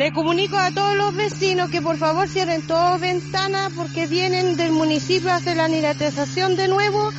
[0.00, 4.72] Le comunico a todos los vecinos que por favor cierren todas ventanas porque vienen del
[4.72, 7.10] municipio a hacer la nitratización de nuevo.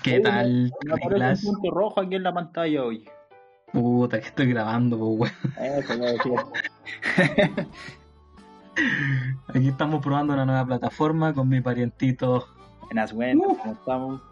[0.00, 0.72] ¿Qué tal?
[0.84, 3.08] Me aparece un punto rojo aquí en la pantalla hoy.
[3.72, 5.32] Puta, que estoy grabando, pues,
[9.48, 12.46] Aquí estamos probando una nueva plataforma con mi parientito.
[12.82, 13.56] Buenas, buenas, uh.
[13.56, 14.22] ¿cómo estamos?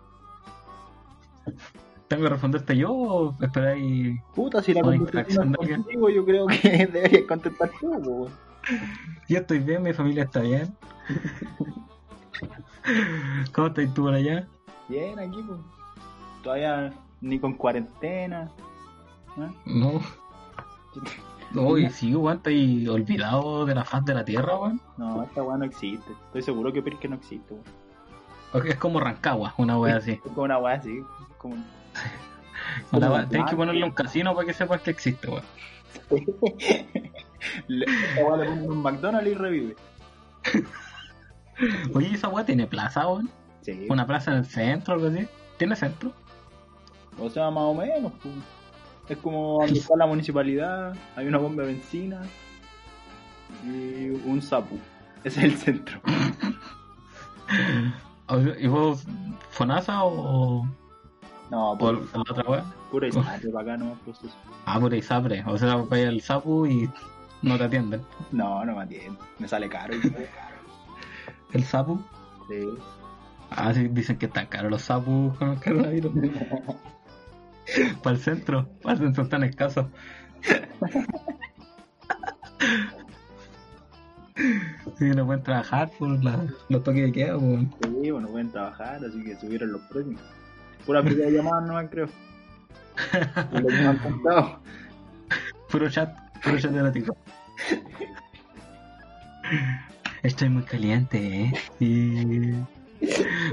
[2.15, 4.21] ¿Tengo que responderte yo o esperáis?
[4.37, 8.29] Puta, si la conversación contigo, yo creo que deberías contestar tú,
[9.29, 10.77] Yo estoy bien, mi familia está bien.
[13.53, 14.47] ¿Cómo estás tú por allá?
[14.89, 15.59] Bien, aquí, pues.
[16.45, 18.49] Todavía ni con cuarentena.
[19.37, 19.51] ¿Eh?
[19.67, 20.01] No.
[21.51, 24.81] No, y sí, weón, estoy olvidado de la faz de la tierra, weón.
[24.97, 26.11] No, esta weá no existe.
[26.27, 28.67] Estoy seguro que que no existe, weón.
[28.67, 30.13] Es como Rancagua, una weá así.
[30.13, 31.01] Es como una weá así.
[31.39, 31.55] Como...
[33.29, 35.45] Tienes que ponerle un casino para que sepas que existe, weón.
[37.69, 37.87] le
[38.21, 39.77] ponen un McDonald's y revive.
[41.95, 43.31] Oye, esa weá tiene plaza, weón.
[43.63, 43.87] Sí.
[43.89, 45.27] Una plaza en el centro, algo así.
[45.57, 46.13] ¿Tiene centro?
[47.19, 48.35] O sea, más o menos, pues.
[49.09, 52.23] Es como donde está la municipalidad, hay una bomba de benzina
[53.63, 54.79] y un sapu.
[55.23, 56.01] Ese es el centro.
[58.59, 59.05] ¿Y vos,
[59.51, 60.67] Fonasa o.?
[61.55, 62.65] No, por, la otra web?
[62.91, 64.19] Pura Isapre, para acá no pues
[64.67, 65.45] Ah, pura Isapre.
[65.47, 66.91] O sea, ir el sapu y
[67.43, 68.03] no te atienden.
[68.33, 69.17] No, no me atienden.
[69.39, 69.95] Me sale caro.
[71.53, 72.03] ¿El sapu?
[72.49, 72.67] Sí.
[73.51, 76.13] Ah, sí, dicen que está caro los sapus con el coronavirus.
[78.03, 79.87] para el centro, para el centro están escasos.
[84.99, 87.67] Sí, no pueden trabajar por la, los toques de queda, pues.
[88.03, 90.21] Sí, bueno, pueden trabajar, así que subieron los premios.
[90.87, 92.09] Pura de llamadas no creo.
[93.53, 94.61] Lo que me han contado.
[95.71, 97.17] Puro chat, puro chat de TikTok.
[100.23, 101.53] Estoy muy caliente, eh.
[101.79, 102.55] Sí.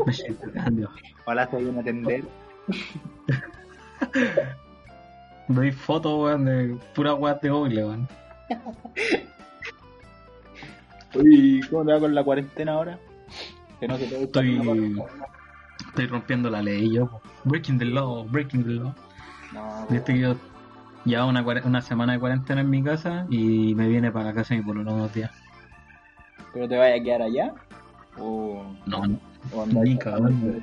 [0.05, 0.89] Me estoy tocando.
[1.25, 2.23] Hola, soy un atender.
[5.47, 8.07] Doy fotos, weón, de pura weá de Google, weón.
[11.15, 12.99] Uy, ¿cómo te va con la cuarentena ahora?
[13.79, 14.59] Que no se te Estoy,
[15.91, 17.21] estoy rompiendo la ley yo.
[17.43, 18.93] Breaking the law, breaking the law.
[19.53, 20.35] No, Viste que yo
[21.03, 24.55] llevaba una, una semana de cuarentena en mi casa y me viene para la casa
[24.55, 25.31] y por unos días.
[26.53, 27.53] ¿Pero te vayas a quedar allá?
[28.17, 28.65] ¿O...
[28.85, 29.03] No,
[29.67, 30.61] ni cagando.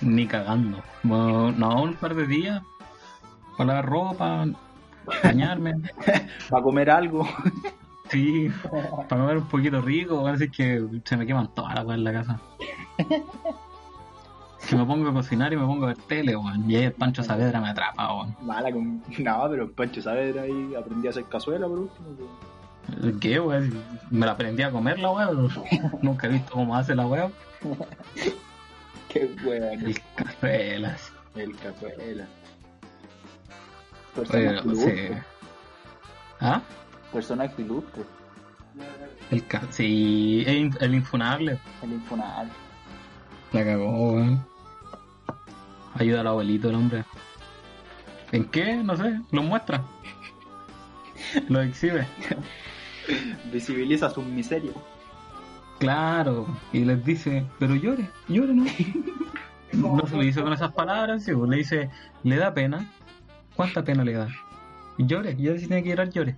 [0.00, 0.82] Ni cagando.
[1.02, 2.62] no, un par de días.
[3.56, 4.46] Para la ropa,
[5.22, 5.74] bañarme.
[6.48, 7.28] para comer algo.
[8.10, 8.50] Sí,
[9.08, 12.12] para comer un poquito rico, parece que se me queman todas las cosas en la
[12.12, 12.40] casa.
[14.68, 16.70] Que me pongo a cocinar y me pongo a ver tele, weón.
[16.70, 18.36] Y ahí el Pancho Saavedra me atrapa, weón.
[18.42, 19.02] Mala con...
[19.18, 23.18] No, pero el Pancho Saavedra ahí aprendí a hacer cazuela por último.
[23.20, 23.82] ¿Qué, weón?
[24.10, 25.50] Me la aprendí a comer la weón.
[26.02, 27.32] Nunca he visto cómo hace la weón.
[29.08, 29.86] Qué weón.
[29.86, 31.12] El cazuelas.
[31.34, 32.28] El cazuelas.
[34.14, 35.22] Personaje ilustre.
[36.40, 36.62] ¿Ah?
[37.12, 38.02] Personaje ilustre.
[39.30, 41.58] El ca sí, el, el infunable.
[41.82, 42.50] El infunable.
[43.52, 44.44] La cagó, weón.
[45.94, 47.04] Ayuda al abuelito el hombre.
[48.32, 48.76] ¿En qué?
[48.76, 49.82] No sé, lo muestra.
[51.48, 52.06] lo exhibe.
[53.52, 54.74] Visibiliza sus miserias.
[55.78, 58.64] Claro, y les dice, pero llore, llore, ¿no?
[59.96, 61.32] no se lo dice con esas palabras, ¿sí?
[61.32, 61.90] le dice,
[62.24, 62.90] le da pena.
[63.54, 64.28] ¿Cuánta pena le da?
[64.98, 66.36] Llore, y si tiene que llorar, llore.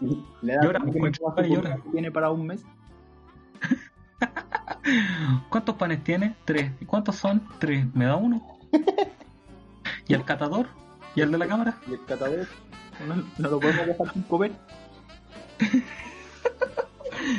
[0.42, 1.78] ¿Le da llora, pues, llora.
[1.92, 2.64] ¿Tiene para un mes?
[5.50, 6.34] ¿Cuántos panes tiene?
[6.44, 6.72] Tres.
[6.80, 7.42] ¿Y cuántos son?
[7.58, 7.86] Tres.
[7.94, 8.58] ¿Me da uno?
[10.08, 10.66] ¿Y el catador?
[11.14, 11.78] ¿Y el de la cámara?
[11.86, 12.46] ¿Y el catador?
[13.06, 14.52] ¿No, no lo podemos dejar sin comer?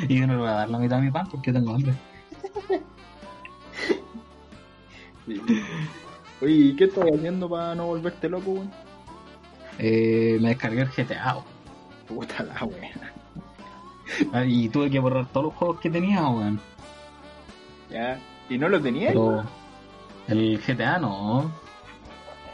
[0.08, 1.94] y yo no le voy a dar la mitad de mi pan porque tengo hambre.
[6.40, 8.70] Oye, ¿y qué estás haciendo para no volverte loco, weón?
[9.78, 11.36] Eh, me descargué el GTA.
[12.14, 13.12] Puta la weón.
[14.32, 16.60] Ah, y tuve que borrar todos los juegos que tenía, weón.
[17.90, 18.18] Ya.
[18.48, 19.12] ¿Y no los tenía?
[20.28, 21.50] el GTA no.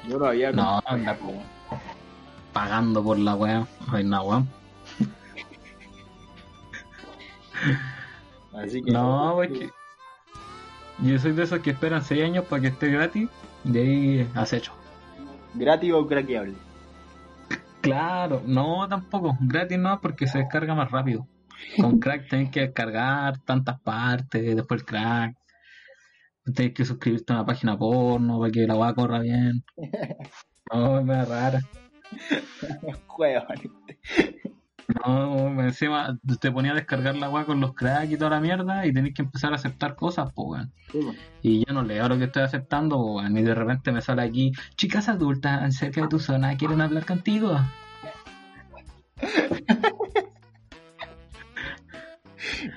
[0.08, 1.18] Yo lo había No, anda
[2.52, 3.66] pagando por la weá.
[3.90, 4.48] Ay, no, weón.
[8.54, 8.90] Así que.
[8.90, 9.70] No, pues que.
[11.00, 13.28] Yo soy de esos que esperan 6 años para que esté gratis.
[13.64, 14.72] De ahí acecho.
[15.54, 16.54] ¿Gratis o craqueable?
[17.80, 19.36] Claro, no tampoco.
[19.40, 21.26] Gratis no, porque se descarga más rápido.
[21.80, 25.36] Con crack tenés que descargar tantas partes, después el crack.
[26.54, 29.64] Tenés que suscribirte a una página porno para que la weá corra bien.
[30.70, 31.60] No, es rara.
[33.06, 33.46] Juega,
[34.88, 38.86] No, encima te ponía a descargar la weá con los cracks y toda la mierda
[38.86, 41.14] y tenés que empezar a aceptar cosas, pues weón.
[41.42, 43.36] Y yo no leo lo que estoy aceptando, weón.
[43.36, 47.58] Y de repente me sale aquí, chicas adultas cerca de tu zona quieren hablar contigo.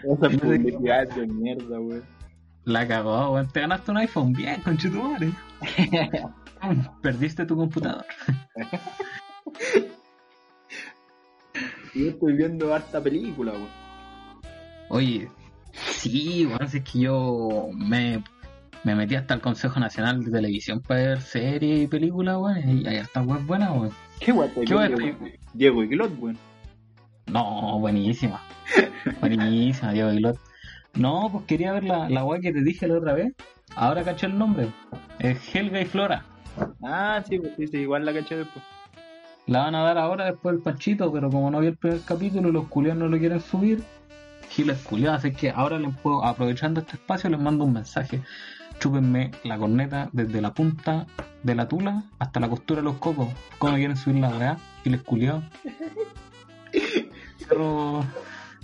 [0.04, 2.04] Esa publicidad de mierda, weón.
[2.66, 3.48] La cagó, weón.
[3.48, 5.31] Te ganaste un iPhone bien, conchetumare.
[7.02, 8.06] Perdiste tu computador.
[11.94, 13.68] Yo estoy viendo harta película, weón.
[14.90, 15.30] Oye,
[15.74, 18.24] sí, weón, es que yo me,
[18.84, 22.88] me metí hasta el Consejo Nacional de Televisión para ver series y películas, weón, y
[22.88, 23.92] hay harta web buena, weón.
[24.20, 24.52] ¿Qué weón?
[24.54, 25.40] ¿Qué?
[25.54, 26.38] Diego Iglot, weón.
[27.28, 28.42] No, buenísima.
[29.22, 30.38] buenísima, Diego Iglot.
[30.96, 33.34] No, pues quería ver la, la weá que te dije la otra vez.
[33.76, 34.68] Ahora caché el nombre.
[35.20, 36.26] Es Helga y Flora.
[36.84, 38.64] Ah, sí, pues sí, sí, igual la caché después.
[39.48, 42.50] La van a dar ahora después del Panchito, pero como no vi el primer capítulo
[42.50, 43.84] y los culiados no lo quieren subir,
[44.50, 45.20] giles culiados.
[45.20, 48.22] Así que ahora les puedo, aprovechando este espacio, les mando un mensaje.
[48.80, 51.06] Chúpenme la corneta desde la punta
[51.44, 53.30] de la tula hasta la costura de los cocos.
[53.60, 54.58] ¿Cómo quieren subir la weá?
[54.84, 55.44] Giles culiados.
[57.38, 58.06] Cierro.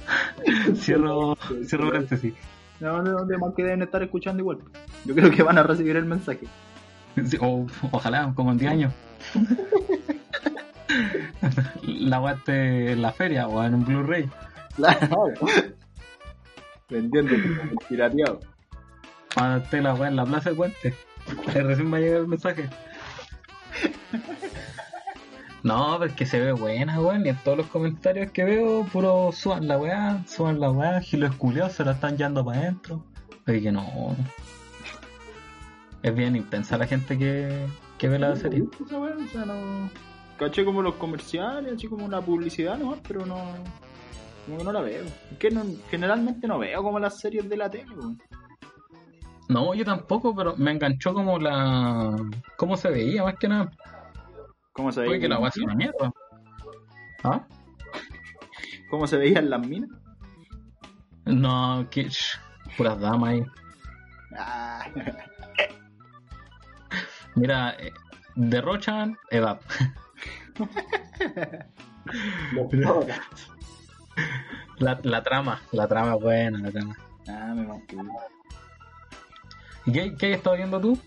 [0.76, 1.38] Cierro.
[1.66, 2.34] Cierro paréntesis.
[2.80, 4.60] No, no, de más que deben estar escuchando igual.
[5.06, 6.48] Yo creo que van a recibir el mensaje.
[7.26, 8.94] Sí, o, ojalá, como en 10 años.
[11.84, 14.30] la esté en la feria o en un Blu-ray.
[14.78, 15.34] Claro.
[16.88, 17.34] Vendiendo
[17.89, 18.39] pirateado.
[19.34, 20.94] Cuando esté la weá en la plaza de Puente.
[21.51, 22.69] Que recién va a llegar el mensaje.
[25.63, 27.25] No, pero es que se ve buena, weón.
[27.25, 31.36] Y en todos los comentarios que veo, puro suban la weá, suban la weá, gilos
[31.36, 33.04] culiados se la están yendo para adentro.
[33.48, 34.16] Oye, que no.
[36.04, 37.66] Es bien intensa la gente que,
[37.98, 38.63] que ve la serie.
[38.86, 39.90] Esa weá, o sea, no.
[40.38, 42.95] Caché como los comerciales, así como una publicidad, ¿no?
[43.07, 43.36] Pero no.
[44.45, 45.04] Como que no la veo.
[45.04, 48.22] Es que no, generalmente no veo como las series de la tele, weón.
[49.50, 52.16] No, yo tampoco, pero me enganchó como la.
[52.57, 53.72] cómo se veía, más que nada.
[54.74, 55.22] ¿Cómo se Oye, veía?
[55.22, 56.12] que la una mierda.
[57.24, 57.48] ¿Ah?
[58.90, 59.90] ¿Cómo se veían las minas?
[61.25, 62.10] No, que.
[62.78, 63.44] puras damas ahí.
[64.38, 64.86] Ah,
[67.36, 67.92] Mira, eh,
[68.36, 69.60] derrochan edad.
[74.80, 76.95] La, la trama, la trama es buena, la trama.
[77.27, 77.98] ah, me manqué.
[79.86, 80.98] ¿Y qué, qué has estado viendo tú?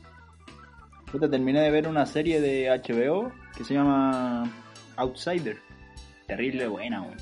[1.10, 4.44] Puta, terminé de ver una serie de HBO que se llama
[4.96, 5.58] Outsider.
[6.26, 7.16] Terrible buena, weón.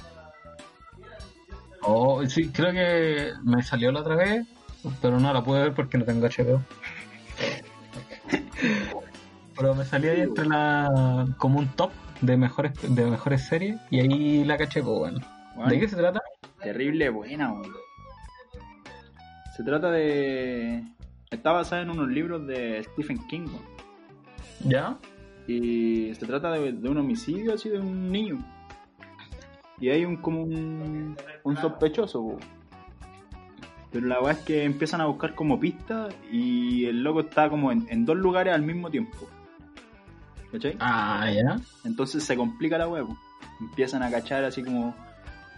[1.83, 4.47] Oh, sí, creo que me salió la otra vez,
[5.01, 6.63] pero no la pude ver porque no tengo HBO.
[9.59, 11.91] Pero me salió ahí entre la como un top
[12.21, 15.19] de mejores de mejores series y ahí la caché, pues bueno.
[15.69, 16.23] ¿De qué se trata?
[16.63, 17.73] Terrible buena, weón.
[19.57, 20.85] Se trata de.
[21.31, 23.65] Está basada en unos libros de Stephen King, weón.
[24.61, 24.97] ¿Ya?
[25.49, 28.39] Y se trata de, de un homicidio así de un niño.
[29.81, 32.41] Y hay un como un, un sospechoso, weón.
[33.91, 37.73] Pero la verdad es que empiezan a buscar como pistas y el loco está como
[37.73, 39.17] en, en dos lugares al mismo tiempo.
[40.53, 40.77] ¿Cachai?
[40.81, 41.59] Ah, ya.
[41.85, 43.07] Entonces se complica la web.
[43.61, 44.95] Empiezan a cachar así como.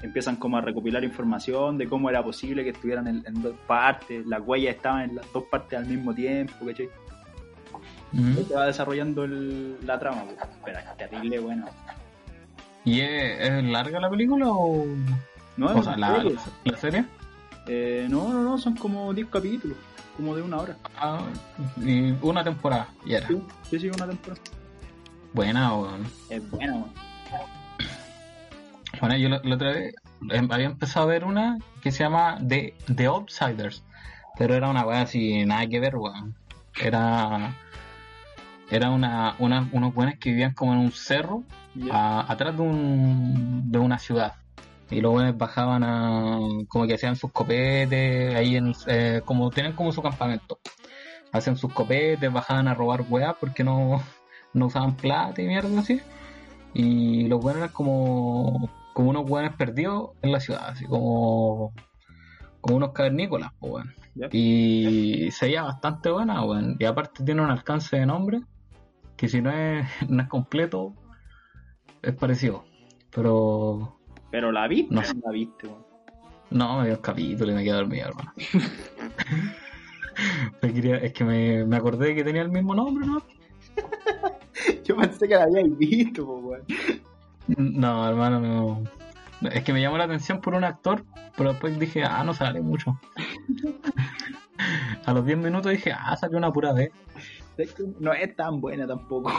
[0.03, 4.27] Empiezan como a recopilar información de cómo era posible que estuvieran en, en dos partes.
[4.27, 6.89] Las huellas estaban en las dos partes al mismo tiempo, ¿cachai?
[8.49, 10.25] Se va desarrollando el- la trama.
[10.65, 11.67] Pero es terrible, bueno.
[12.85, 14.87] ¿Y es, es larga la película o.?
[15.59, 16.37] No, o es sea, la, serie.
[16.65, 17.05] la serie?
[17.67, 19.77] Eh, no, no, no, son como 10 capítulos.
[20.17, 20.77] Como de una hora.
[20.99, 21.21] Ah,
[21.85, 23.29] y una temporada, y era.
[23.29, 24.41] Sí, sí, una temporada.
[25.33, 26.07] Buena, weón.
[26.29, 26.91] Es buena, weón.
[29.01, 29.95] Bueno, yo la, la otra vez
[30.31, 33.83] em, había empezado a ver una que se llama The, The Outsiders,
[34.39, 36.35] pero era una weá así, nada que ver, weón.
[36.83, 37.55] Era,
[38.71, 41.45] era una, una, unos buenos que vivían como en un cerro
[41.91, 44.35] a- atrás de, un, de una ciudad.
[44.91, 49.73] Y los buenos bajaban a, como que hacían sus copetes, ahí en, eh, como tienen
[49.73, 50.59] como su campamento.
[51.33, 54.03] Hacían sus copetes, bajaban a robar weá porque no,
[54.53, 56.01] no usaban plata y mierda así.
[56.75, 61.73] Y los buenos eran como, como unos buenos perdidos en la ciudad, así como,
[62.61, 63.85] como unos cavernícolas, pues.
[64.15, 64.29] Ya.
[64.33, 66.77] Y se veía bastante buena, weón.
[66.79, 68.43] Y aparte tiene un alcance de nombre
[69.17, 70.95] que si no es, no es completo,
[72.03, 72.65] es parecido.
[73.13, 73.99] Pero
[74.31, 75.69] Pero la viste, No la viste,
[76.51, 78.33] no, me dio un capítulo y me quedé dormido, hermano.
[80.63, 83.23] Me quería- es que me, me acordé que tenía el mismo nombre, ¿no?
[84.85, 86.65] Yo pensé que la habíais visto, po, weón.
[87.47, 88.83] No, hermano, no.
[89.51, 91.05] Es que me llamó la atención por un actor,
[91.37, 92.99] pero después dije, ah, no sale mucho.
[95.07, 96.91] A los 10 minutos dije, ah, salió una pura vez.
[97.99, 99.33] No es tan buena tampoco.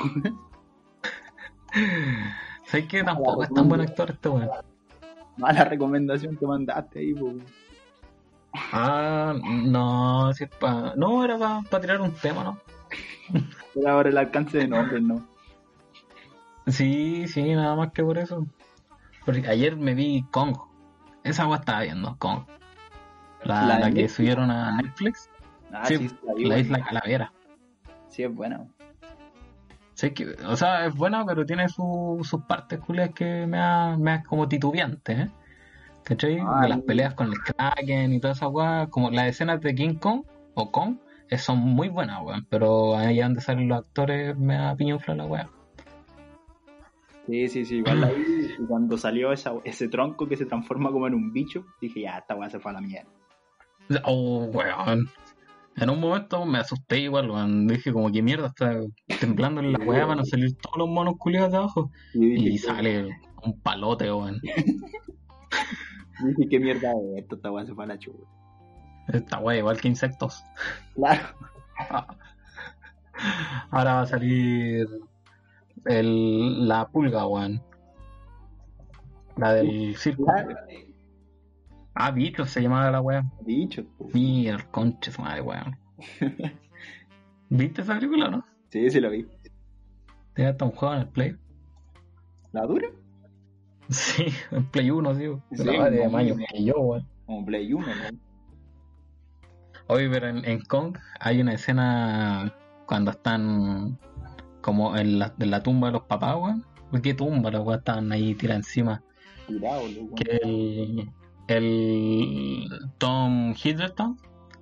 [2.66, 4.50] Sé que tampoco es tan buen actor este weón.
[5.38, 7.34] Mala recomendación que mandaste ahí, po.
[8.54, 10.94] Ah, no, si es pa...
[10.96, 12.60] No, era para tirar un tema, ¿no?
[13.74, 15.26] Pero ahora el alcance de nombres, ¿no?
[16.68, 18.46] Sí, sí, nada más que por eso.
[19.26, 20.56] Porque ayer me vi Kong.
[21.24, 22.44] Esa agua estaba viendo, Kong.
[23.44, 25.30] La, ¿La de la que subieron a Netflix.
[25.72, 27.32] Ah, sí, la isla Calavera.
[28.10, 28.66] Sí, es buena.
[29.94, 33.96] Sí, que, o sea, es buena, pero tiene su- sus partes culias que me ha,
[33.98, 35.30] me ha como titubeante, ¿eh?
[36.04, 36.36] ¿Cachai?
[36.36, 39.96] De las peleas con el Kraken y toda esa weá, como las escenas de King
[39.96, 40.24] Kong
[40.56, 40.98] o Kong,
[41.38, 42.46] son muy buenas, weón.
[42.50, 45.50] Pero ahí donde salen los actores me ha piñufla la weá.
[47.28, 48.24] Sí, sí, sí, igual la vi.
[48.60, 52.18] Y cuando salió esa, ese tronco que se transforma como en un bicho, dije, ya,
[52.18, 53.10] esta weá se fue a la mierda.
[54.04, 55.10] Oh, weón.
[55.78, 57.68] En un momento me asusté igual, weón.
[57.68, 58.82] Dije como que mierda, está
[59.20, 61.92] temblando en la weá, van a salir todos los monos culiados de abajo.
[62.14, 63.08] Y sale
[63.44, 64.42] un palote, weón.
[66.26, 68.28] dije, qué mierda es esto, esta weá se fue a la chuva.
[69.08, 70.44] Esta weá igual que insectos.
[70.96, 71.24] Claro.
[73.72, 74.88] Ahora va a salir
[75.86, 77.62] el, la pulga, weón.
[79.38, 80.26] La del circo.
[80.26, 80.56] Claro.
[81.94, 83.24] Ah, bicho se llamaba la weá.
[83.42, 83.84] Dicho.
[84.14, 84.66] Mira,
[85.02, 85.78] su madre, weón.
[87.50, 88.46] ¿Viste esa película, no?
[88.70, 89.28] Sí, sí lo vi.
[90.34, 91.36] Tenía hasta un juego en el Play.
[92.52, 92.88] ¿La dura?
[93.90, 95.26] Sí, en Play 1, sí.
[95.52, 97.06] Sí, la de mayo que yo, weón.
[97.26, 98.31] Como Play 1, ¿no?
[99.92, 102.54] Oye, pero en, en Kong hay una escena
[102.86, 104.00] cuando están
[104.62, 106.66] como en la, en la tumba de los papás, weón.
[107.04, 107.52] ¿Qué tumba?
[107.52, 109.04] Los weón estaban ahí tirados encima.
[109.50, 110.16] Loco.
[110.16, 111.12] Que el,
[111.50, 112.70] el
[113.00, 114.18] Tom Hiddleston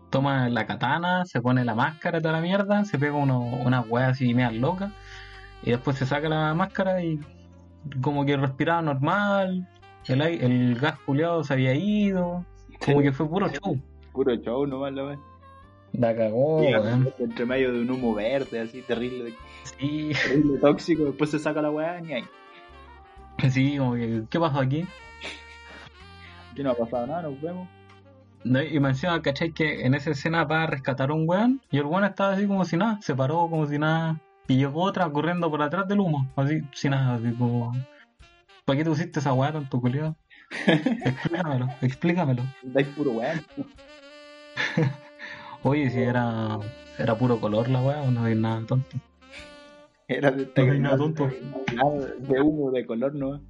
[0.10, 3.88] toma la katana, se pone la máscara y toda la mierda, se pega uno, unas
[3.88, 4.92] weas así medias locas,
[5.62, 7.20] y después se saca la máscara y
[8.02, 9.70] como que respiraba normal,
[10.08, 12.44] el, el gas culiado se había ido,
[12.84, 13.80] como que fue puro show.
[14.20, 15.20] Puro show nomás la weá.
[15.94, 17.14] La cagó, Y weón.
[17.20, 19.34] Entre medio de un humo verde, así, terrible,
[19.64, 21.06] Sí, terrible tóxico.
[21.06, 22.24] Después se saca la weá ni ahí.
[23.50, 24.86] sí, como que, ¿qué pasó aquí?
[26.52, 27.70] Aquí no ha pasado nada, nos vemos.
[28.44, 29.54] No, y me encima, ¿cachai?
[29.54, 32.46] Que en esa escena va a rescatar a un weón y el weón estaba así
[32.46, 36.02] como si nada, se paró como si nada y llegó otra corriendo por atrás del
[36.02, 37.72] humo, así, sin nada, así como...
[38.66, 40.18] ¿Para qué te pusiste esa weá tanto culiado?
[40.68, 42.44] Explícamelo, explícamelo.
[42.64, 43.46] Dais puro weón.
[45.64, 46.60] Oye, si era
[46.98, 48.98] era puro color la weá o no hay nada tonto.
[50.08, 51.30] Era de No hay nada tonto.
[51.74, 53.42] Nada de humo, de color, ¿no?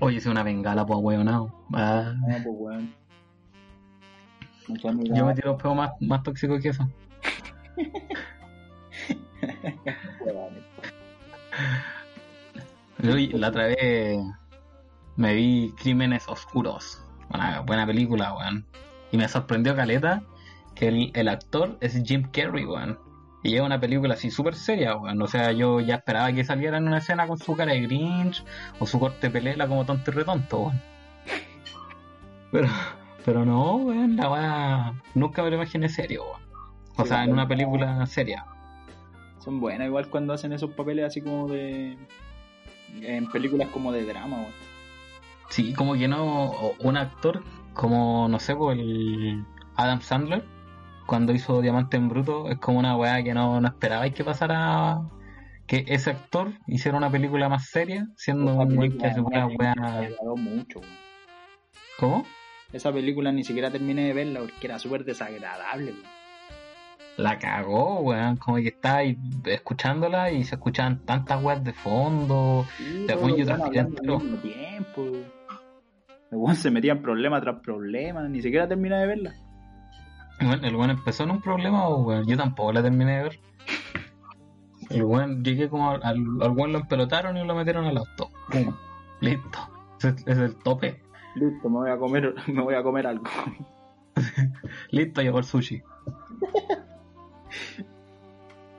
[0.00, 1.18] Oye, si una bengala, pues.
[1.74, 2.94] Ah, pues weón.
[4.68, 6.88] No son ni yo me tiro peor más, más tóxico que eso.
[13.02, 14.20] Yo la otra vez
[15.16, 17.04] me vi Crímenes Oscuros.
[17.34, 18.64] Una buena película, weón.
[19.12, 20.22] Y me sorprendió Caleta
[20.74, 22.98] que el, el actor es Jim Carrey, weón.
[23.44, 25.20] Y es una película así súper seria, weón.
[25.22, 28.44] O sea, yo ya esperaba que saliera en una escena con su cara de Grinch
[28.80, 30.80] o su corte pelela como tonto y retonto, weón.
[32.50, 32.68] Pero,
[33.24, 36.42] pero no, weón, la weá nunca me lo imaginé serio, weón.
[36.96, 38.44] O Sí, sea, en una película seria.
[39.38, 41.98] Son buenas igual cuando hacen esos papeles así como de...
[43.00, 44.52] En películas como de drama, weón.
[45.48, 46.52] Sí, como que no.
[46.78, 47.42] Un actor
[47.72, 49.44] como, no sé, pues el
[49.76, 50.44] Adam Sandler,
[51.06, 55.00] cuando hizo Diamante en Bruto, es como una weá que no, no esperabais que pasara.
[55.66, 59.74] Que ese actor hiciera una película más seria, siendo un weón que hace me weá.
[60.36, 60.80] mucho.
[61.98, 62.26] ¿Cómo?
[62.72, 65.94] Esa película ni siquiera terminé de verla porque era súper desagradable.
[67.16, 68.36] La cagó, weón.
[68.36, 72.66] Como que estaba ahí escuchándola y se escuchaban tantas weas de fondo.
[72.76, 75.10] Sí, los yo mismo tiempo.
[76.32, 79.34] El weón se metía en problema tras problema, ni siquiera terminé de verla.
[80.40, 82.26] Bueno, el weón empezó en un problema, o, weón.
[82.26, 83.40] Yo tampoco la terminé de ver.
[84.88, 88.30] El weón, llegué como al, al weón lo empelotaron y lo metieron al auto.
[88.50, 88.74] Pum.
[89.20, 89.58] Listo.
[89.98, 91.02] Ese es el tope.
[91.34, 93.24] Listo, me voy a comer, me voy a comer algo.
[94.90, 95.82] Listo, llegó el sushi.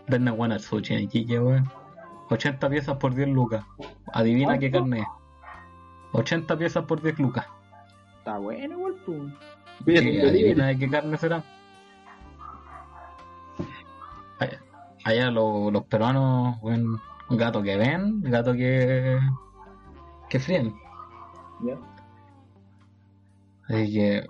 [0.07, 1.69] Denle bueno el sushi en Iquique, weón.
[2.31, 3.63] 80 piezas por 10 lucas.
[4.11, 5.07] Adivina qué carne es.
[6.13, 7.45] 80 piezas por 10 lucas.
[8.19, 9.19] Está bueno igual, pues.
[9.81, 11.43] Adivina de qué carne será.
[15.03, 16.97] Allá los peruanos, buen
[17.29, 19.19] gato que ven, gato que,
[20.29, 20.73] que fríen.
[21.61, 21.77] ¿Ya?
[23.67, 24.25] Así que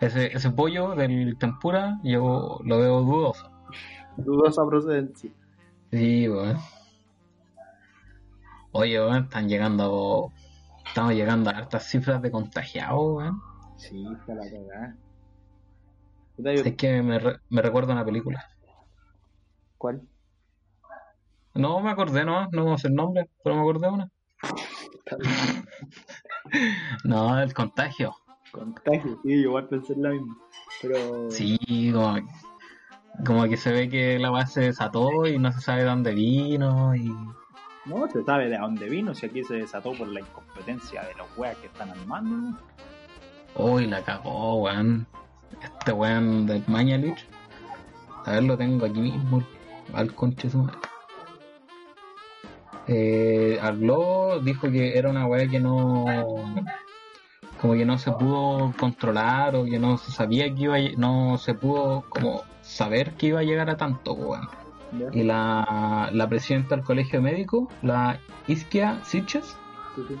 [0.00, 3.50] ese, ese pollo del tempura yo lo veo dudoso.
[4.16, 5.30] Dudosa procedencia.
[5.90, 6.56] Sí, weón.
[8.72, 10.32] Oye, weón, están llegando.
[10.90, 13.40] Estamos llegando a hartas cifras de contagiados, weón.
[13.76, 14.96] Sí, está la cagada.
[16.66, 18.44] Es que me, re- me recuerda una película.
[19.78, 20.02] ¿Cuál?
[21.54, 24.10] No me acordé, no, no vamos el nombre, pero me acordé de una.
[27.04, 28.16] No, el contagio.
[28.50, 30.36] Contagio, sí, igual pensé en la misma.
[30.82, 31.30] Pero.
[31.30, 32.16] Sí, como,
[33.24, 36.14] como que se ve que la weá se desató y no se sabe de dónde
[36.14, 37.14] vino y.
[37.86, 41.26] No se sabe de dónde vino, si aquí se desató por la incompetencia de los
[41.36, 42.58] weas que están armando.
[43.54, 45.06] Uy, la cagó, weón.
[45.62, 47.26] Este weón del Mañalich.
[48.26, 49.42] A ver, lo tengo aquí mismo.
[49.94, 50.78] Al conche su madre.
[52.86, 56.04] Eh, habló, dijo que era una weá que no.
[57.60, 61.38] Como que no se pudo controlar o que no se sabía que iba a, No
[61.38, 64.59] se pudo como saber que iba a llegar a tanto, weón.
[64.98, 65.08] ¿Ya?
[65.12, 70.18] Y la, la presidenta del colegio médico, la Isquia Sí, sí.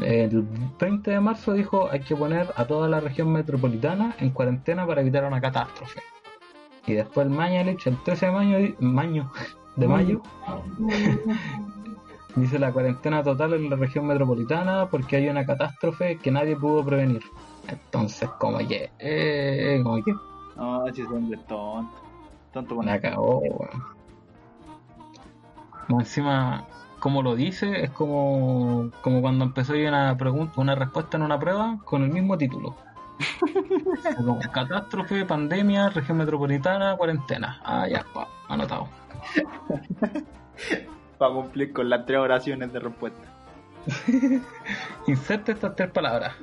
[0.00, 0.42] el
[0.78, 5.00] 20 de marzo dijo hay que poner a toda la región metropolitana en cuarentena para
[5.00, 6.00] evitar una catástrofe.
[6.86, 8.32] Y después el Mañalich, el 13 de
[8.80, 9.30] mayo,
[9.76, 10.22] de mayo,
[12.36, 16.84] dice la cuarentena total en la región metropolitana porque hay una catástrofe que nadie pudo
[16.84, 17.22] prevenir.
[17.68, 20.12] Entonces, como que, eh, como que
[20.56, 22.00] No, si hombre es tonto.
[22.52, 24.01] Tonto con la cagó, weón.
[26.00, 26.64] Encima,
[26.98, 31.78] como lo dice, es como, como cuando empezó una pregunta, una respuesta en una prueba
[31.84, 32.76] con el mismo título.
[34.16, 37.60] Como, catástrofe, pandemia, región metropolitana, cuarentena.
[37.64, 38.88] Ah, ya, pa, anotado.
[41.18, 43.28] Para cumplir con las tres oraciones de respuesta.
[45.06, 46.34] Inserte estas tres palabras.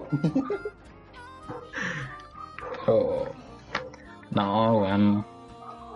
[2.86, 3.26] Pero,
[4.32, 5.26] no, weón.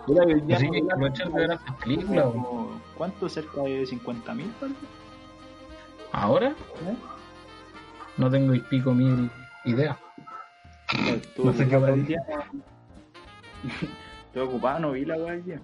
[0.06, 2.26] Mira, hoy día Así no que hay que hablan aprovechar de ver estas películas,
[2.96, 3.28] ¿Cuánto?
[3.28, 4.78] ¿Cerca de 50.000 parece?
[6.12, 6.48] ¿Ahora?
[6.48, 6.96] ¿Eh?
[8.16, 9.28] No tengo y pico mil
[9.64, 9.98] ideas.
[10.92, 11.76] Estuve No sé qué.
[14.26, 15.60] Estuve ocupado, no vi la weá el día.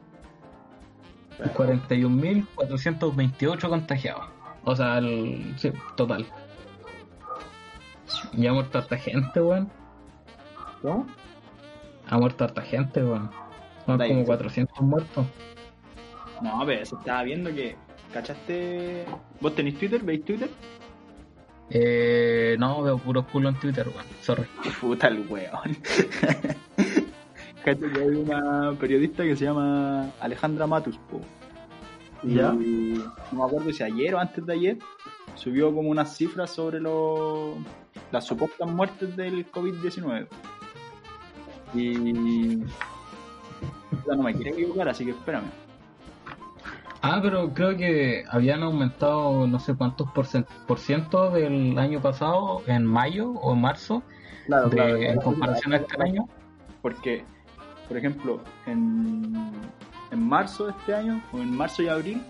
[1.38, 4.26] 41.428 contagiados.
[4.64, 6.26] O sea, el sí, total.
[8.32, 9.68] Y ha muerto harta gente, weón.
[10.82, 11.06] ¿Cómo?
[12.08, 13.30] Ha muerto harta gente, weón.
[13.98, 14.26] Son como sí.
[14.26, 15.26] 400 muertos.
[16.42, 17.76] No, pero se estaba viendo que.
[18.12, 19.04] ¿Cachaste?
[19.40, 20.02] ¿Vos tenés Twitter?
[20.02, 20.50] ¿Veis Twitter?
[21.70, 24.04] Eh, no, veo puros culos en Twitter, weón.
[24.22, 24.44] Sorry.
[24.80, 25.76] Puta el weón.
[27.64, 31.20] Cacha que hay una periodista que se llama Alejandra Matus, po.
[32.22, 32.52] Y ¿Ya?
[32.52, 34.78] no me acuerdo si ayer o antes de ayer
[35.36, 37.56] subió como unas cifras sobre los
[38.10, 40.26] las supuestas muertes del COVID-19.
[41.74, 42.62] Y
[44.06, 45.50] no me quiere equivocar, así que espérame.
[47.02, 52.62] Ah, pero creo que habían aumentado no sé cuántos porcent- por ciento del año pasado,
[52.66, 54.02] en mayo o en marzo,
[54.46, 56.28] Claro, de, en comparación a este año.
[56.82, 57.24] Porque,
[57.88, 59.50] por ejemplo, en,
[60.10, 62.22] en marzo de este año, o en marzo y abril,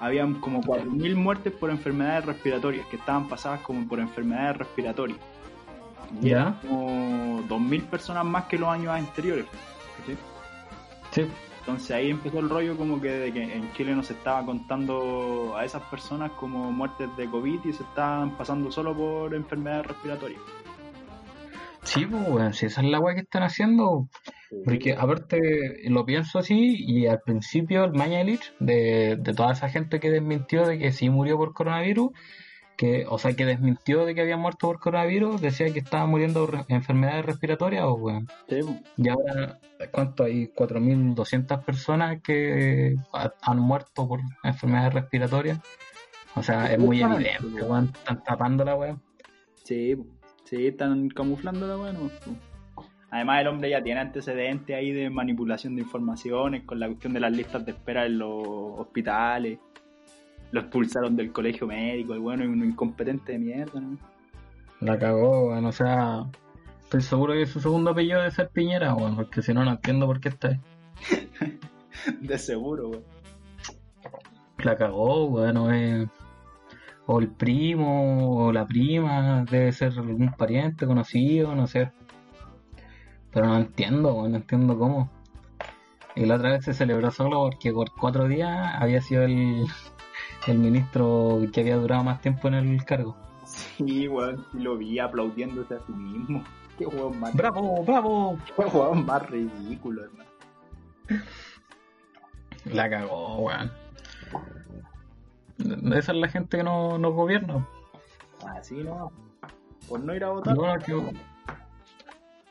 [0.00, 5.18] habían como 4.000 muertes por enfermedades respiratorias, que estaban pasadas como por enfermedades respiratorias.
[6.20, 6.36] Y Ya.
[6.40, 9.46] eran como 2.000 personas más que los años anteriores.
[11.14, 11.24] Sí,
[11.60, 15.56] Entonces ahí empezó el rollo como que de que en Chile no se estaba contando
[15.56, 20.40] a esas personas como muertes de COVID y se estaban pasando solo por enfermedades respiratorias.
[21.84, 24.08] sí, pues, si esa es la weá que están haciendo.
[24.64, 25.38] Porque aparte
[25.88, 30.66] lo pienso así y al principio el Mañalich de, de toda esa gente que desmintió
[30.66, 32.10] de que sí murió por coronavirus,
[32.76, 36.46] que o sea que desmintió de que había muerto por coronavirus, decía que estaba muriendo
[36.46, 38.26] de enfermedades respiratorias, o weón.
[38.48, 38.60] Sí.
[38.96, 39.58] Y ahora,
[39.92, 40.48] ¿cuánto hay?
[40.48, 45.60] 4.200 personas que ha- han muerto por enfermedades respiratorias.
[46.36, 47.70] O sea, es muy evidente, weón.
[47.70, 48.96] weón, están tapando la weá.
[49.62, 49.96] Sí,
[50.44, 52.10] sí, están camuflando la bueno.
[53.10, 57.20] Además, el hombre ya tiene antecedentes ahí de manipulación de informaciones con la cuestión de
[57.20, 59.60] las listas de espera en los hospitales.
[60.54, 63.98] Lo expulsaron del colegio médico, el bueno un incompetente de mierda, ¿no?
[64.78, 65.64] La cagó, weón.
[65.66, 66.26] O sea,
[66.84, 70.06] estoy seguro que su segundo apellido debe ser Piñera, weón, porque si no, no entiendo
[70.06, 70.60] por qué está ahí.
[72.20, 73.02] De seguro, weón.
[74.58, 76.08] La cagó, weón, o, es-
[77.06, 81.90] o el primo, o la prima, debe ser algún pariente conocido, no sé.
[83.32, 85.10] Pero no entiendo, weón, no entiendo cómo.
[86.14, 89.64] Y la otra vez se celebró solo porque por cuatro días había sido el,
[90.46, 93.16] el ministro que había durado más tiempo en el cargo.
[93.44, 96.42] Sí, weón, lo vi aplaudiéndose a sí mismo.
[96.78, 97.34] Qué weón más.
[97.34, 98.38] ¡Bravo, bravo!
[98.56, 100.30] Qué weón más ridículo, hermano.
[102.64, 103.70] La cagó, weón.
[105.94, 107.66] Esa es la gente que no, no gobierna.
[108.46, 109.12] Así no.
[109.88, 110.54] Por no ir a votar.
[110.54, 111.14] Lo bueno es que.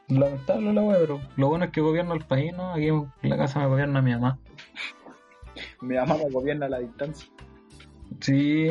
[0.10, 2.74] Lamentable la weá, pero lo bueno es que gobierna el país, ¿no?
[2.74, 4.38] Aquí en la casa me gobierna mi mamá.
[5.82, 7.30] Mi mamá me gobierna a la distancia.
[8.22, 8.68] Sí.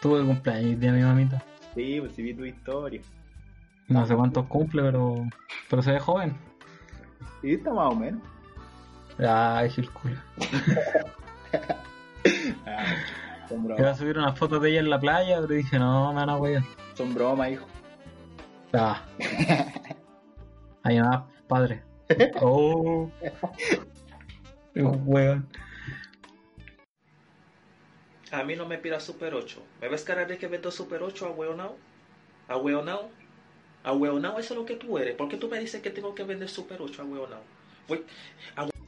[0.00, 1.42] Tuve cumpleaños de mi mamita.
[1.74, 3.00] Sí, pues si vi tu historia.
[3.88, 5.14] No sé cuántos cumple, pero.
[5.68, 6.36] Pero se ve joven.
[7.40, 8.20] Sí, está más o menos.
[9.18, 9.88] Ay, Gil.
[12.66, 12.94] Ah,
[13.78, 16.30] Iba a subir una foto de ella en la playa, pero dije, no, me van
[16.30, 16.64] a.
[16.94, 17.66] Son bromas, hijo.
[18.72, 19.02] Ah.
[20.82, 21.82] Ahí nada, padre.
[22.42, 23.10] Oh.
[24.74, 25.46] Qué weón.
[28.32, 29.62] A mí no me pida Super 8.
[29.80, 31.76] ¿Me ves cara de que vendo Super 8 a hueonao?
[32.48, 33.10] ¿A hueonao?
[33.84, 34.38] ¿A hueonao?
[34.38, 35.14] Eso es lo que tú eres.
[35.16, 37.40] ¿Por qué tú me dices que tengo que vender Super 8 a hueonao?
[37.88, 38.04] Voy-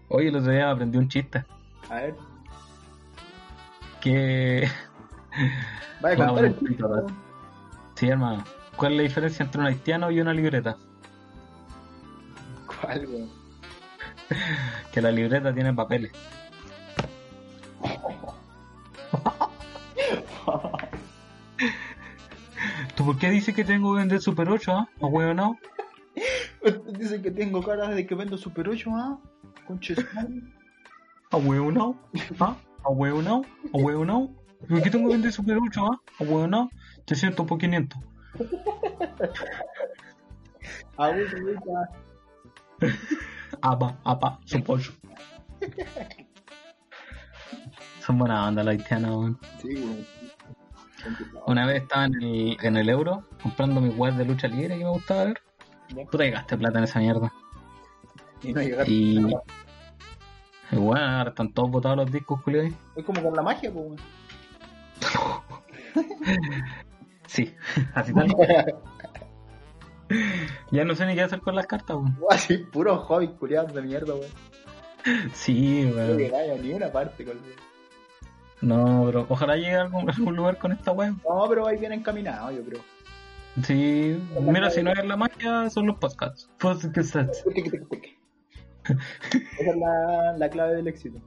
[0.09, 1.45] Oye, el otro día aprendí un chiste.
[1.91, 2.15] A ver,
[4.01, 4.69] Que.
[6.01, 6.85] vaya contar el chiste.
[7.97, 8.45] Sí, hermano.
[8.77, 10.77] ¿Cuál es la diferencia entre un haitiano y una libreta?
[12.67, 13.31] ¿Cuál, weón?
[14.93, 16.13] Que la libreta tiene papeles.
[22.97, 24.89] ¿Tú por qué dices que tengo que vender Super 8, ah?
[25.01, 25.59] ¿A huevo no?
[26.99, 29.19] Dicen que tengo cara de que vendo Super 8, ¿ah?
[29.67, 30.43] Conche su madre.
[31.31, 31.97] ¿A huevo no?
[32.41, 32.57] ¿Ah?
[32.85, 33.43] ¿A huevo no?
[33.73, 34.31] ¿A huevo no?
[34.69, 36.01] ¿Por qué tengo que vender Super 8, ah?
[36.21, 36.71] ¿A huevo no?
[37.07, 37.99] 300 por 500.
[40.97, 42.89] Ah, güey, güey, ya.
[43.61, 44.93] Apa, apa, son pollo.
[48.05, 49.39] Son buena onda los haitianos, weón.
[49.61, 50.07] Sí, weón.
[51.47, 54.85] Una vez estaba en el, en el euro comprando mi web de lucha libre que
[54.85, 55.41] me gustaba ver.
[56.11, 57.33] Puta que gasté plata en esa mierda.
[58.43, 58.91] Y no llegaste.
[58.91, 59.19] Y.
[59.19, 62.73] y bueno, ahora están todos botados los discos, culiados.
[62.97, 64.01] Es como con la magia, pues.
[67.27, 67.53] Sí,
[67.95, 68.29] así tal.
[70.71, 72.19] ya no sé ni qué hacer con las cartas, weón.
[72.31, 74.31] Así, puro hobby culiados de mierda, weón.
[75.35, 76.35] Sí, No weón.
[76.35, 77.39] a ni una parte con
[78.61, 81.15] No, pero ojalá llegue a algún, a algún lugar con esta web.
[81.29, 82.81] No, pero vais bien encaminado, yo creo.
[83.63, 86.51] Sí, mira, si no es la magia, son los podcasts.
[86.59, 87.15] Podcasts.
[87.15, 87.31] Esa
[89.61, 91.21] es la, la clave del éxito.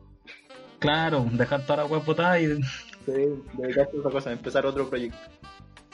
[0.79, 2.61] Claro, dejar toda la web botada y.
[3.05, 5.17] Sí, dedicarse a otra cosa, empezar otro proyecto.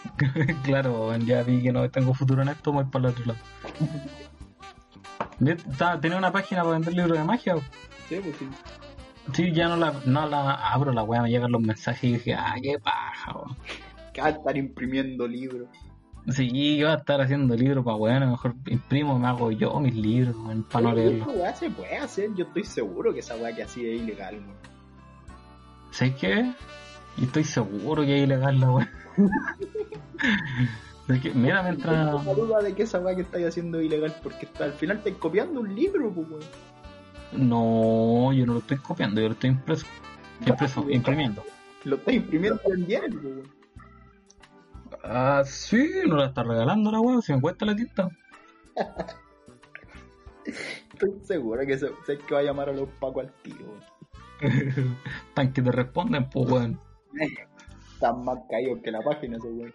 [0.64, 3.40] claro, ya vi que no tengo futuro en esto, voy para el otro lado.
[6.02, 7.56] Tenía una página para vender libros de magia.
[8.10, 8.48] Sí, pues sí.
[9.32, 12.34] Sí, ya no la, no la abro, la weá, me llegan los mensajes y dije,
[12.34, 13.56] ah, qué paja, weón.
[14.12, 15.70] Que va a estar imprimiendo libros.
[16.30, 19.96] Sí, yo voy a estar haciendo libros para weón, mejor imprimo, me hago yo mis
[19.96, 21.28] libros, weón, para no leerlos.
[21.28, 24.58] weá se puede hacer, yo estoy seguro que esa weá que así es ilegal, weón.
[25.92, 26.52] ¿Sabes qué?
[27.18, 28.92] Y estoy seguro que es ilegal la weá.
[31.10, 32.06] Es que, mira, mientras.
[32.06, 34.74] Tengo la duda de que esa weá que estáis haciendo es ilegal porque está, al
[34.74, 36.44] final estáis copiando un libro, pues, weón.
[37.36, 39.86] No, yo no lo estoy copiando, yo lo estoy impreso.
[40.46, 41.44] Impreso, imprimiendo.
[41.86, 43.52] Lo estáis imprimiendo en diario, weón.
[45.04, 48.10] Ah, sí, no la está regalando la weá, si me cuesta la tinta.
[50.46, 53.56] Estoy seguro que, se, sé que va a llamar a los pacos al tío,
[54.42, 54.98] weón.
[55.34, 56.80] Tan que te responden, pues weón.
[57.94, 59.74] Están más caídos que la página, ese weón.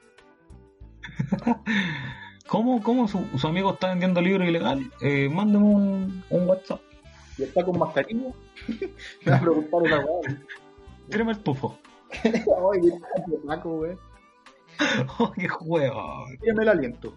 [2.49, 4.91] ¿Cómo, cómo su, su amigo está vendiendo libros ilegal?
[5.03, 6.81] Eh, mándeme un, un WhatsApp.
[7.39, 8.31] Y está con mascarilla.
[9.25, 10.43] Me va a preguntar esa weá.
[11.09, 11.79] Tírame el tufo.
[12.23, 12.43] Ay,
[13.63, 13.99] qué weón.
[15.19, 16.27] Oh, qué juego.
[16.41, 17.15] Tírame el aliento.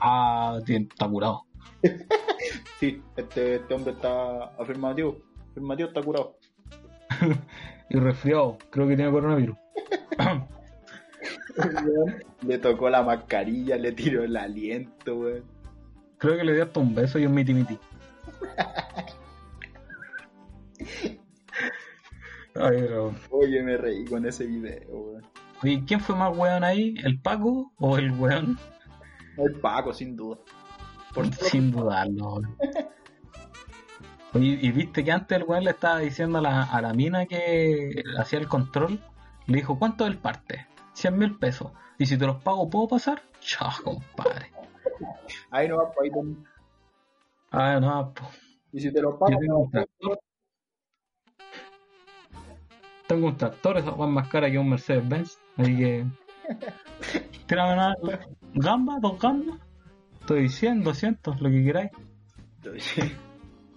[0.00, 1.44] Ah, está curado.
[2.80, 5.18] Sí, este, este hombre está afirmativo.
[5.50, 6.36] Afirmativo está curado.
[7.90, 9.56] Y resfriado, creo que tiene coronavirus.
[12.46, 15.44] Le tocó la mascarilla, le tiró el aliento, weón.
[16.18, 17.78] Creo que le dio hasta un beso y un miti miti.
[22.56, 23.14] Ay, pero...
[23.30, 25.26] Oye, me reí con ese video, weón.
[25.62, 26.94] Oye, ¿quién fue más weón ahí?
[27.02, 28.58] ¿El Paco o el weón?
[29.36, 30.38] El Paco, sin duda.
[31.14, 32.40] Por Sin dudarlo.
[34.34, 37.26] Oye, ¿y viste que antes el weón le estaba diciendo a la, a la mina
[37.26, 39.00] que hacía el control?
[39.46, 40.66] Le dijo, ¿cuánto es el parte?
[40.94, 41.72] 100 mil pesos.
[41.98, 43.22] Y si te los pago, ¿puedo pasar?
[43.40, 44.50] Chao, compadre.
[45.50, 46.44] Ahí no va para ahí también.
[47.56, 48.28] Ah, no, po.
[48.72, 50.18] Y si te lo Yo pagas, tengo un tractor.
[53.06, 55.38] Tengo un tractor, esa es más cara que un Mercedes-Benz.
[55.56, 56.04] Así que.
[57.46, 57.94] Tírame una
[58.54, 59.60] gamba, dos gambas.
[60.18, 61.90] Estoy 100, 200, lo que queráis.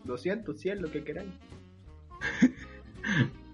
[0.06, 1.30] 200, 100, lo que queráis.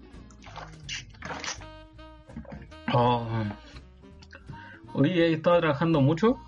[2.96, 3.26] Oh.
[4.92, 6.38] Oye, he estado trabajando mucho.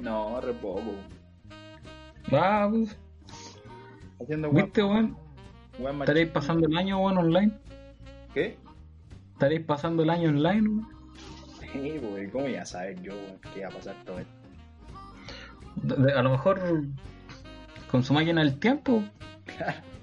[0.00, 0.94] No, re poco.
[2.30, 2.96] Ah, pues,
[4.22, 5.16] Haciendo weón, ¿viste, weón?
[5.78, 7.52] weón Estaréis pasando el año, weón, online.
[8.34, 8.56] ¿Qué?
[9.34, 10.88] Estaréis pasando el año online, weón.
[11.72, 14.32] Sí, pues, ¿cómo ya sabes yo weón, que va a pasar todo esto?
[15.76, 16.60] De- de- A lo mejor
[17.90, 19.02] con su máquina del tiempo.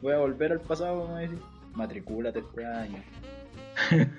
[0.01, 1.39] Voy a volver al pasado, como decir.
[1.73, 2.97] Matricúlate este año.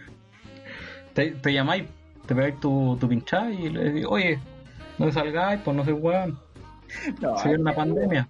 [1.15, 1.85] Te, te llamáis,
[2.27, 4.39] te pegáis tu, tu pinchada y le decís, oye,
[4.99, 6.39] no salgáis, pues no sé, weón.
[7.21, 8.29] No, Se viene una pandemia.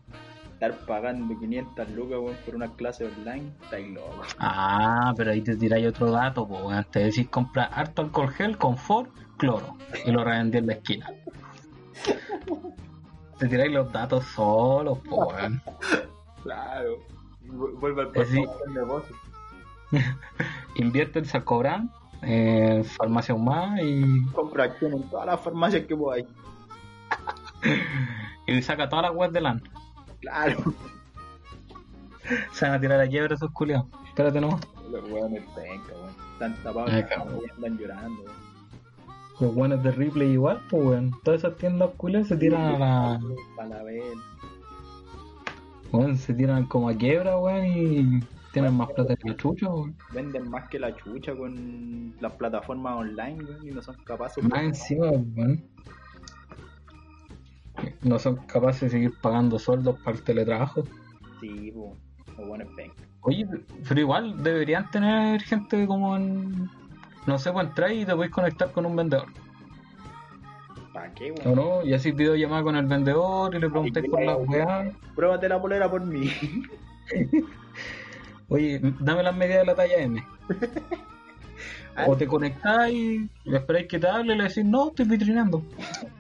[0.61, 4.23] Estar pagando 500 lucas weón, por una clase online, estáis loco.
[4.39, 6.87] Ah, pero ahí te tiráis otro dato, pues, weón.
[6.91, 9.77] Te decís comprar harto alcohol gel, confort, cloro.
[10.05, 11.11] Y lo revendí en la esquina.
[13.39, 15.63] Te tiráis los datos solos, pues, weón.
[16.43, 16.97] Claro.
[17.47, 18.25] Vu- Vuelve al Eh,
[18.67, 19.17] del negocio.
[20.75, 21.91] Invierte en Salcobran,
[22.23, 26.27] en Farmacia Humana y, Compra acción en todas las farmacias que podáis.
[28.47, 29.63] y saca todas las webs de LAN.
[30.21, 30.75] Claro.
[32.53, 33.87] Se van a tirar a quiebra esos culiados.
[34.07, 34.61] Espérate nomás.
[34.91, 36.15] Los weones penca, weón.
[36.33, 38.51] Están tapados y andan llorando, weón.
[39.41, 41.13] Los buenos de Ripley igual, pues, weón.
[41.25, 43.21] Todas esas tiendas culiadas se tiran a la.
[43.57, 44.05] Para la vez.
[45.93, 48.21] Weón, se tiran como a quiebra, weón, y
[48.53, 49.97] tienen más plata que la chucha, weón.
[50.13, 54.63] Venden más que la chucha con las plataformas online, weón, y no son capaces Más
[54.63, 55.65] encima, weón.
[58.03, 60.85] No son capaces de seguir pagando sueldos para el teletrabajo.
[61.41, 61.73] Sí,
[62.39, 63.03] weones penca.
[63.23, 63.47] Oye,
[63.89, 66.71] pero igual deberían tener gente como en.
[67.27, 69.27] No sé, pues entrar y te podéis conectar con un vendedor.
[70.93, 71.57] ¿Para qué, ¿O weón?
[71.57, 71.85] no?
[71.85, 74.95] Y así videollamada con el vendedor y le preguntáis por las weas.
[75.15, 76.33] Pruébate la polera por mí.
[78.49, 80.25] Oye, dame las medidas de la talla M.
[82.07, 85.63] O te conectáis y esperáis que te hable y le decís, no, estoy vitrinando.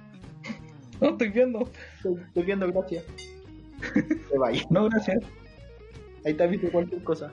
[1.01, 1.71] No, estoy viendo.
[1.97, 3.05] Estoy, estoy viendo, gracias.
[4.31, 4.63] Te vaya.
[4.71, 5.19] No, gracias.
[6.25, 7.33] Ahí te visto cualquier cosa.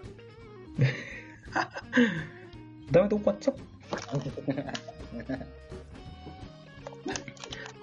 [2.92, 3.58] Dame tu WhatsApp.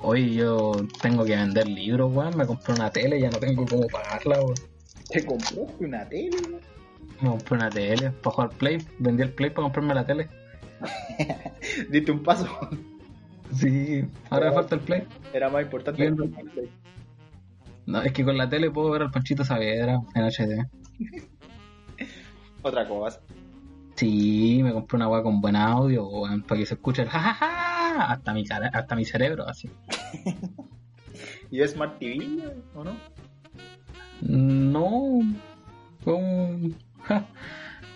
[0.01, 2.37] Oye, yo tengo que vender libros, weón.
[2.37, 4.61] Me compré una tele ya no tengo cómo pagarla, weón.
[5.11, 6.31] ¿Te compraste una tele?
[6.31, 6.61] weón?
[7.20, 8.87] Me compré una tele para jugar Play.
[8.99, 10.29] Vendí el Play para comprarme la tele.
[11.90, 12.49] Diste un paso.
[13.57, 15.05] Sí, ahora me falta el Play.
[15.33, 16.71] Era más importante que el play.
[17.87, 20.67] No, es que con la tele puedo ver al Panchito Saavedra en HD.
[22.62, 23.21] Otra cosa.
[23.97, 28.11] Sí, me compré una weá con buen audio, weón, para que se escuche el jajaja
[28.11, 29.71] hasta mi, cara- hasta mi cerebro, así.
[31.51, 32.43] ¿Y es Smart TV
[32.75, 32.93] o no?
[34.23, 34.88] No,
[36.07, 36.77] un...
[37.03, 37.25] ja.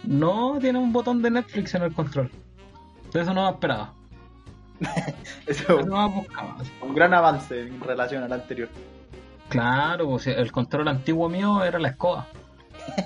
[0.04, 2.30] No, tiene un botón de Netflix en el control.
[3.12, 3.94] De eso no me esperaba.
[5.46, 6.24] Eso no
[6.82, 8.68] un gran avance en relación al anterior.
[9.48, 12.26] Claro, pues el control antiguo mío era la escoba.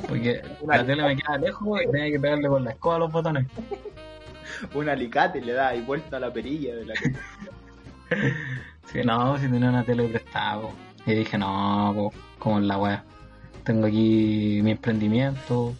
[0.08, 3.12] Porque la tele me queda lejos y tenía que pegarle con la escoba a los
[3.12, 3.46] botones.
[4.74, 6.94] Un alicate le da y vuelta a la perilla de la.
[8.86, 10.72] Sí, no, si tenía una tele prestada, po.
[11.06, 13.04] Y dije, no, po, como en la wea.
[13.64, 15.74] Tengo aquí mi emprendimiento.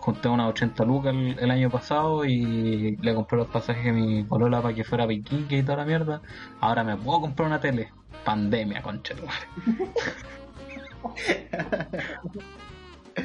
[0.00, 4.24] Junté unas 80 lucas el, el año pasado y le compré los pasajes a mi
[4.24, 6.22] polola para que fuera a Piquique y toda la mierda.
[6.60, 7.92] Ahora me puedo comprar una tele.
[8.24, 9.14] Pandemia, concha.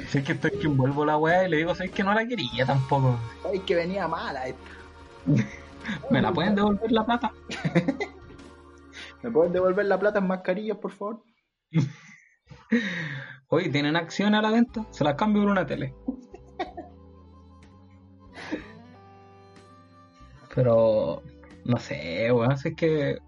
[0.08, 2.26] Si es que estoy que envuelvo la wea y le digo, ¿sabes que no la
[2.28, 3.18] quería tampoco?
[3.50, 4.62] Ay, que venía mala esta.
[6.10, 7.32] ¿Me la pueden devolver la plata?
[9.24, 11.24] ¿Me pueden devolver la plata en mascarillas, por favor?
[13.48, 14.86] Oye, ¿tienen acciones a la venta?
[14.92, 15.94] Se las cambio por una tele.
[20.56, 21.22] Pero,
[21.66, 23.20] no sé, weón, si es que...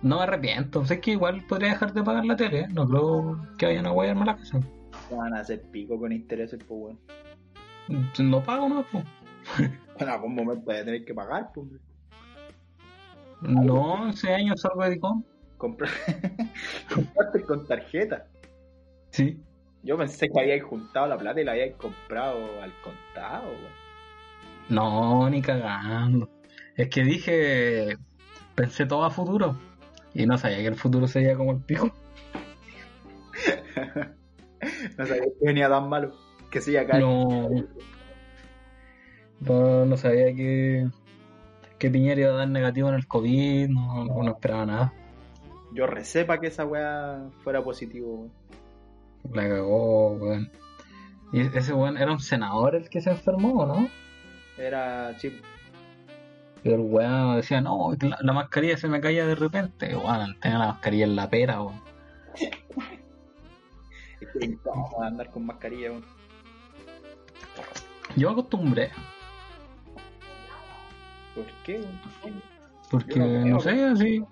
[0.00, 2.68] No me arrepiento, es que igual podría dejar de pagar la tele, ¿eh?
[2.72, 4.60] no creo que vayan a guayarme la casa.
[5.08, 6.98] Se van a hacer pico con intereses, pues bueno.
[8.18, 9.04] No pago más, pues.
[9.98, 11.68] En algún momento voy a tener que pagar, pues.
[13.42, 15.22] No, ese año salgo de Dicom.
[15.58, 15.90] Comprar...
[16.92, 18.26] Compraste con tarjeta.
[19.10, 19.38] Sí.
[19.84, 23.81] Yo pensé que habíais juntado la plata y la habíais comprado al contado, weón.
[24.68, 26.28] No, ni cagando.
[26.76, 27.98] Es que dije,
[28.54, 29.56] pensé todo a futuro.
[30.14, 31.92] Y no sabía que el futuro sería como el pico.
[34.96, 36.12] No sabía que venía tan malo.
[36.48, 36.96] Que sí, acá.
[36.98, 37.50] No.
[39.40, 40.88] No, no sabía que,
[41.78, 44.92] que Piñera iba a dar negativo en el COVID, no, no esperaba nada.
[45.72, 48.32] Yo recé para que esa weá fuera positivo, weón.
[49.32, 50.52] La cagó, weón.
[51.32, 53.88] ¿Y ese weón era un senador el que se enfermó, no?
[54.62, 55.42] Era chip.
[56.62, 59.96] Y el weón decía, no, la, la mascarilla se me caía de repente.
[59.96, 61.80] Weón, tenía la mascarilla en la pera, weón.
[64.20, 66.04] Es que incómodo andar con mascarilla, weón.
[68.14, 68.90] Yo acostumbré,
[71.34, 72.42] ¿Por qué, weón?
[72.88, 74.24] porque no creo, no sé, así.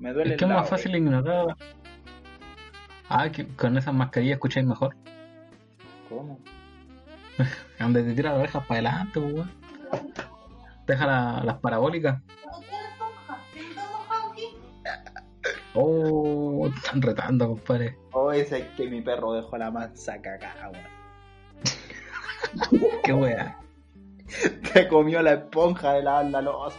[0.00, 1.56] Me duele Es que es más fácil ignorar.
[3.08, 4.96] Ah, que con esas mascarillas escucháis mejor.
[6.08, 6.40] ¿Cómo?
[7.78, 9.50] Donde te tiras las orejas para adelante, weón.
[10.86, 12.20] Deja la- las parabólicas.
[15.74, 17.96] Oh, están retando, compadre.
[18.12, 20.86] Oh, ese es que mi perro dejó la mansa cagada, weón.
[23.04, 23.56] Qué wea.
[24.72, 26.76] Te comió la esponja de lavar la loza.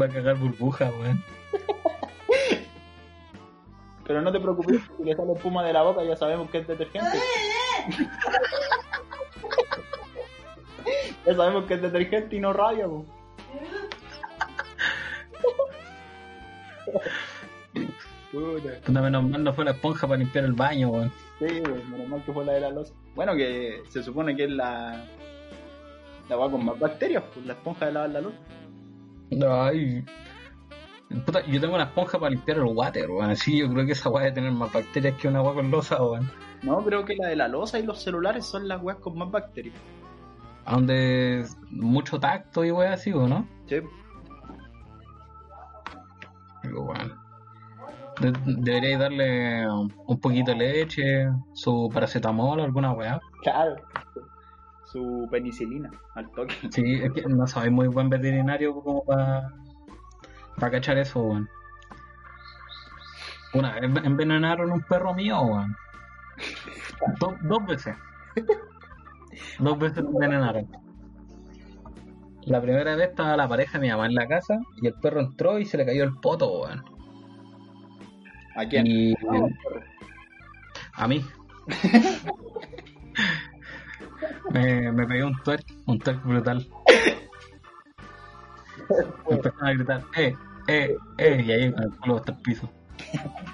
[0.00, 1.24] Va a cagar burbuja, weón.
[4.06, 6.66] Pero no te preocupes, si le sale espuma de la boca ya sabemos que es
[6.66, 7.18] detergente.
[11.26, 13.06] ya sabemos que es detergente y no rabia, po.
[18.32, 19.00] Puta.
[19.00, 21.12] Menos mal no fue la esponja para limpiar el baño, weón.
[21.38, 22.92] Sí, menos mal que fue la de la loza.
[23.14, 25.04] Bueno, que se supone que es la.
[26.28, 28.38] La va con más bacterias, pues la esponja de lavar la loza.
[29.66, 30.04] Ay.
[31.24, 33.30] Puta, yo tengo una esponja para limpiar el water, weón.
[33.30, 36.02] Así yo creo que esa weá debe tener más bacterias que una agua con losa,
[36.02, 36.30] weón.
[36.62, 39.30] No, creo que la de la loza y los celulares son las weas con más
[39.30, 39.74] bacterias.
[40.68, 43.46] Donde mucho tacto y weá así, ¿o no?
[43.66, 43.76] Sí.
[46.62, 47.22] Digo, bueno.
[48.20, 53.20] De- deberíais darle un poquito de leche, su paracetamol o alguna weá.
[53.42, 53.76] Claro.
[54.84, 56.54] Su penicilina, al toque.
[56.70, 59.52] Sí, es que no soy muy buen veterinario como para
[60.58, 61.48] para cachar eso, weón.
[63.52, 65.76] Una vez envenenaron un perro mío, weón.
[67.20, 67.96] Do- dos veces.
[69.58, 70.66] Dos veces lo envenenaron.
[72.42, 75.20] La primera vez estaba la pareja de mi mamá en la casa y el perro
[75.20, 76.84] entró y se le cayó el poto, weón.
[78.56, 78.86] ¿A quién?
[78.86, 79.14] Y
[80.94, 81.24] a mí.
[84.50, 86.66] me, me pegué un twerk, un twerk brutal.
[89.30, 90.36] Empezaron a gritar, eh,
[90.68, 92.70] eh, eh, y ahí con el hasta el piso.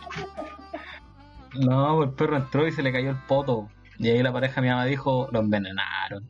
[1.52, 3.68] No, el perro entró y se le cayó el poto.
[3.98, 6.28] Y ahí la pareja mi mamá dijo, lo envenenaron.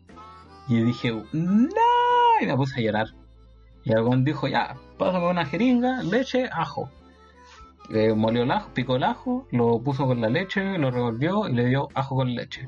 [0.67, 1.69] Y dije, no,
[2.41, 3.09] y me puse a llorar.
[3.85, 6.91] Y algún dijo, ya, pásame una jeringa, leche, ajo.
[8.17, 11.67] Molió el ajo, picó el ajo, lo puso con la leche, lo revolvió y le
[11.67, 12.67] dio ajo con leche.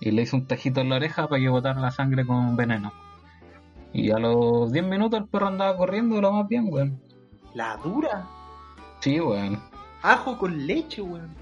[0.00, 2.92] Y le hizo un tajito en la oreja para que botara la sangre con veneno.
[3.92, 7.00] Y a los 10 minutos el perro andaba corriendo lo más bien, weón.
[7.54, 8.26] La dura.
[9.00, 9.60] Sí, weón.
[10.02, 11.34] Ajo con leche, weón.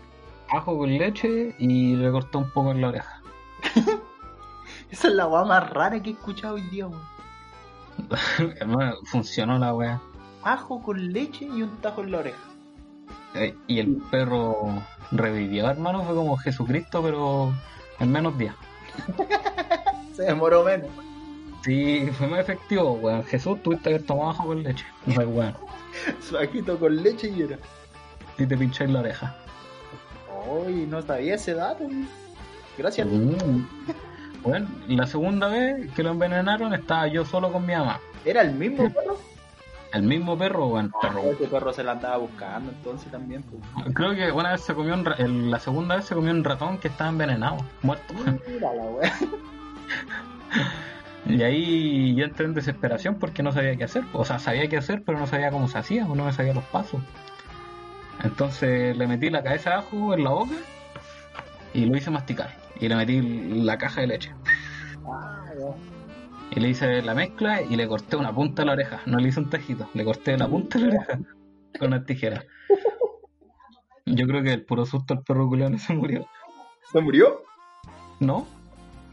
[0.51, 3.23] Ajo con leche y le cortó un poco en la oreja.
[4.91, 7.03] Esa es la weá más rara que he escuchado hoy día, weón.
[8.61, 10.01] Hermano, funcionó la weá.
[10.43, 12.39] Ajo con leche y un tajo en la oreja.
[13.35, 14.83] Eh, Y el perro
[15.13, 16.03] revivió, hermano.
[16.03, 17.53] Fue como Jesucristo, pero
[18.01, 18.57] en menos días.
[20.15, 20.89] Se demoró menos.
[21.63, 23.23] Sí, fue más efectivo, weón.
[23.25, 24.85] Jesús, tuviste que haber tomado ajo con leche.
[25.07, 25.55] No es weón.
[26.79, 27.59] Con leche y era.
[28.39, 29.37] Y te pincháis la oreja.
[30.49, 31.87] Uy, no sabía ese dato.
[32.79, 33.07] Gracias.
[33.07, 33.65] Mm.
[34.43, 38.01] Bueno, la segunda vez que lo envenenaron estaba yo solo con mi mamá.
[38.25, 39.19] ¿Era el mismo perro?
[39.93, 41.21] El mismo perro, weón, perro.
[41.33, 43.43] Ese perro se la andaba buscando entonces también.
[43.43, 43.93] Pues.
[43.95, 46.45] Creo que una vez se comió un ra- el- la segunda vez se comió un
[46.45, 48.15] ratón que estaba envenenado, muerto.
[48.49, 49.13] Mira la weá.
[51.27, 54.05] Y ahí yo entré en desesperación porque no sabía qué hacer.
[54.13, 56.55] O sea, sabía qué hacer, pero no sabía cómo se hacía, o no me sabía
[56.55, 57.01] los pasos.
[58.23, 60.55] Entonces le metí la cabeza de ajo en la boca
[61.73, 62.51] y lo hice masticar.
[62.81, 64.35] Y le metí la caja de leche.
[66.51, 69.01] Y le hice la mezcla y le corté una punta a la oreja.
[69.07, 71.19] No le hice un tajito, le corté la punta de la oreja
[71.79, 72.43] con una tijera.
[74.07, 76.27] Yo creo que el puro susto el perro culiao no se murió.
[76.91, 77.43] ¿Se murió?
[78.19, 78.47] ¿No?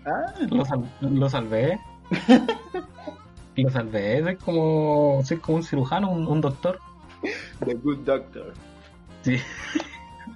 [0.05, 1.80] Ah, Lo, sal- lo salvé.
[3.55, 4.24] Lo salvé.
[4.24, 6.80] Soy como, soy como un cirujano, un, un doctor.
[7.66, 8.53] The Good Doctor.
[9.24, 9.39] Sí.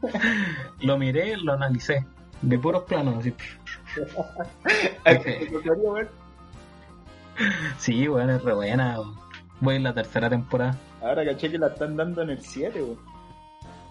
[0.81, 2.05] Lo miré, lo analicé.
[2.41, 3.33] De puros planos, así.
[7.77, 8.97] Sí, bueno, es re buena.
[9.61, 10.77] Voy en la tercera temporada.
[11.01, 12.99] Ahora caché que la están dando en el 7, weón.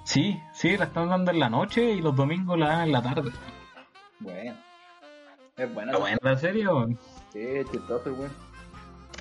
[0.05, 3.03] Sí, sí, la están dando en la noche y los domingos la dan en la
[3.03, 3.31] tarde.
[4.21, 4.55] Bueno.
[5.57, 5.93] Es buena.
[5.93, 6.67] Está buena la serie.
[7.33, 8.29] Sí, es chistoso, güey.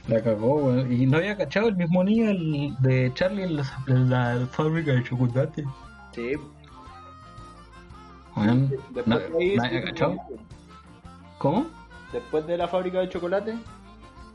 [0.08, 0.92] La cagó, weón.
[0.92, 4.94] Y no había cachado el mismo niño el de Charlie en la, en la fábrica
[4.94, 5.66] de chocolate.
[6.12, 6.36] Sí.
[8.92, 10.18] Después no, de ahí ¿no había cachado?
[11.38, 11.68] ¿Cómo?
[12.12, 13.56] Después de la fábrica de chocolate,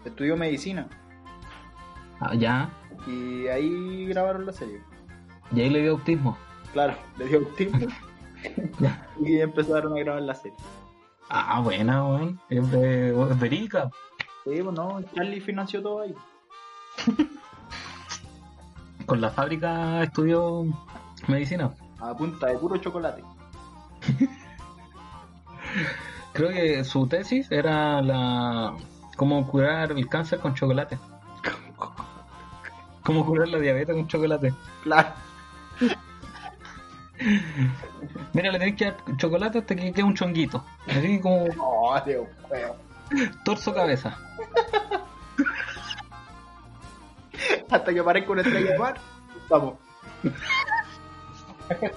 [0.04, 0.86] estudió medicina.
[2.20, 2.70] Ah, ya.
[3.06, 4.80] Y ahí grabaron la serie.
[5.54, 6.36] Y ahí le dio autismo.
[6.72, 7.86] Claro, le dio autismo.
[9.20, 10.56] y empezaron a grabar la serie.
[11.28, 12.40] Ah, buena, weón.
[12.48, 13.90] Es de- es verídica.
[14.44, 16.14] Sí, pues no, Charlie financió todo ahí.
[19.06, 20.64] Con la fábrica estudió
[21.28, 21.72] medicina.
[22.00, 23.22] A punta de puro chocolate.
[26.32, 28.74] Creo que su tesis era la
[29.16, 30.98] cómo curar el cáncer con chocolate.
[33.04, 34.54] Cómo curar la diabetes con chocolate.
[34.82, 35.10] Claro.
[38.32, 40.64] Mira, le tenés que dar chocolate hasta que quede un chonguito.
[40.86, 42.26] Así como Oh, Dios
[43.44, 44.16] torso cabeza.
[47.70, 48.94] Hasta que aparezca una estrella de mar.
[49.48, 49.74] Vamos.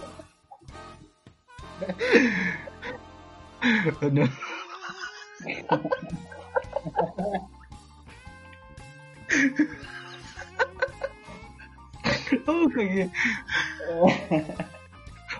[4.11, 4.27] No.
[12.47, 13.09] Oh, que-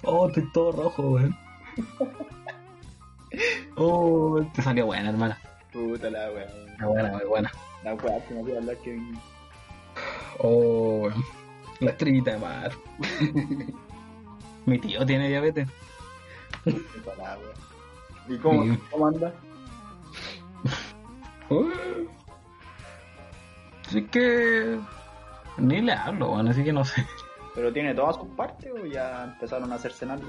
[0.08, 1.38] oh, estoy todo rojo, weón.
[3.76, 5.38] Oh, te salió buena, hermana.
[5.72, 6.48] Puta la wea.
[6.80, 7.52] Muy buena, muy buena.
[7.84, 9.00] La wea que me voy a hablar que
[10.40, 11.24] Oh, weón.
[11.80, 12.72] La estrellita de mar.
[14.66, 15.68] Mi tío tiene diabetes.
[16.64, 17.54] Puta la wea.
[18.30, 18.80] ¿Y cómo, Sí.
[18.92, 19.34] cómo anda?
[21.50, 21.70] Uh.
[23.88, 24.80] Así que.
[25.58, 27.06] Ni le hablo, weón, así que no sé.
[27.58, 30.28] ¿Pero tiene todas sus partes o ya empezaron a cercenarlo?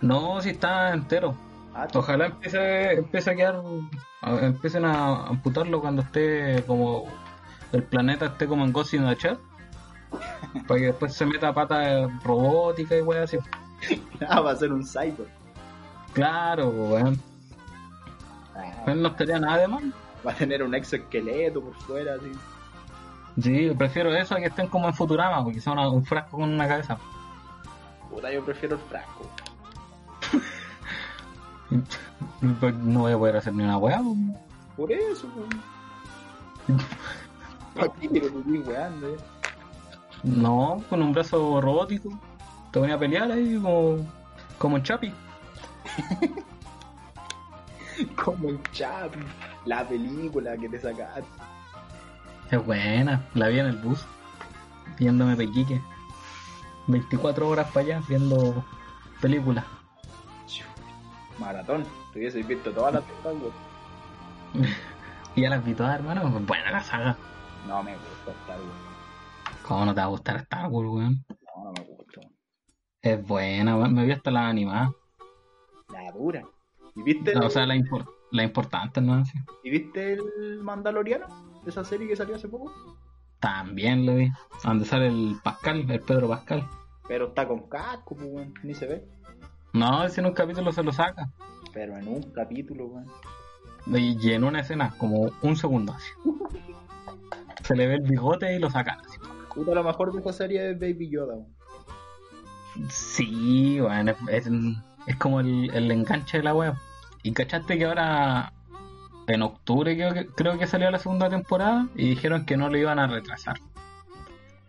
[0.00, 1.32] No, si está entero.
[1.72, 3.62] Ah, Ojalá empiece, empiece a quedar.
[4.22, 7.04] a- empiecen a amputarlo cuando esté como.
[7.72, 9.38] El planeta esté como en Ghost in the Shell.
[10.66, 13.38] Para que después se meta pata robótica y weón así.
[14.28, 15.28] ah, va a ser un cyber.
[16.14, 17.16] Claro, weón.
[18.56, 19.92] Ah, Pues no estaría nada de mal.
[20.26, 22.32] va a tener un exoesqueleto por fuera, así.
[23.42, 26.68] Sí, prefiero eso a que estén como en Futurama, porque son un frasco con una
[26.68, 26.98] cabeza.
[28.10, 29.30] Puta, yo prefiero el frasco.
[32.40, 34.00] No voy a poder hacer ni una weá.
[34.76, 35.28] Por eso.
[37.74, 39.18] ¿Para qué weando, eh?
[40.22, 42.10] No, con un brazo robótico.
[42.72, 43.98] Te voy a pelear ahí como,
[44.58, 45.12] como en Chapi.
[48.16, 49.18] Como el Chapi.
[49.66, 51.24] La película que te sacaste.
[52.50, 54.04] Es buena, la vi en el bus,
[54.98, 55.80] viéndome Pequique.
[56.88, 58.64] 24 horas para allá viendo
[59.20, 59.64] películas.
[61.38, 61.84] Maratón.
[62.12, 63.54] Te hubieses visto todas las Star Wars.
[65.36, 66.28] Y ya las vi todas, hermano.
[66.40, 67.16] Buena la saga.
[67.68, 69.62] No me gusta Star Wars.
[69.62, 71.24] ¿Cómo no te va a gustar Star Wars, weón?
[71.28, 72.20] No, no me gusta.
[73.00, 73.94] Es buena, weón.
[73.94, 74.90] Me vi hasta la animada.
[75.92, 76.42] La dura.
[76.96, 79.22] ¿Y viste, O sea, la, impor- la importante, ¿no?
[79.62, 81.26] ¿Y viste el Mandaloriano?
[81.66, 82.72] Esa serie que salió hace poco.
[83.38, 84.30] También lo vi.
[84.64, 86.68] Donde sale el Pascal, el Pedro Pascal.
[87.08, 88.54] Pero está con casco, pues, weón.
[88.62, 89.04] Ni se ve.
[89.72, 91.30] No, si en un capítulo se lo saca.
[91.72, 93.06] Pero en un capítulo, weón.
[93.86, 96.10] Y en una escena, como un segundo así.
[97.64, 98.98] Se le ve el bigote y lo saca.
[99.04, 99.18] así.
[99.54, 101.60] Puta, lo mejor de esa serie es Baby Yoda, weón.
[102.88, 104.52] Sí, bueno, es, es,
[105.06, 106.74] es como el, el enganche de la web.
[107.22, 108.52] Y cachaste que ahora,
[109.34, 112.76] en octubre creo que, creo que salió la segunda temporada y dijeron que no lo
[112.78, 113.56] iban a retrasar.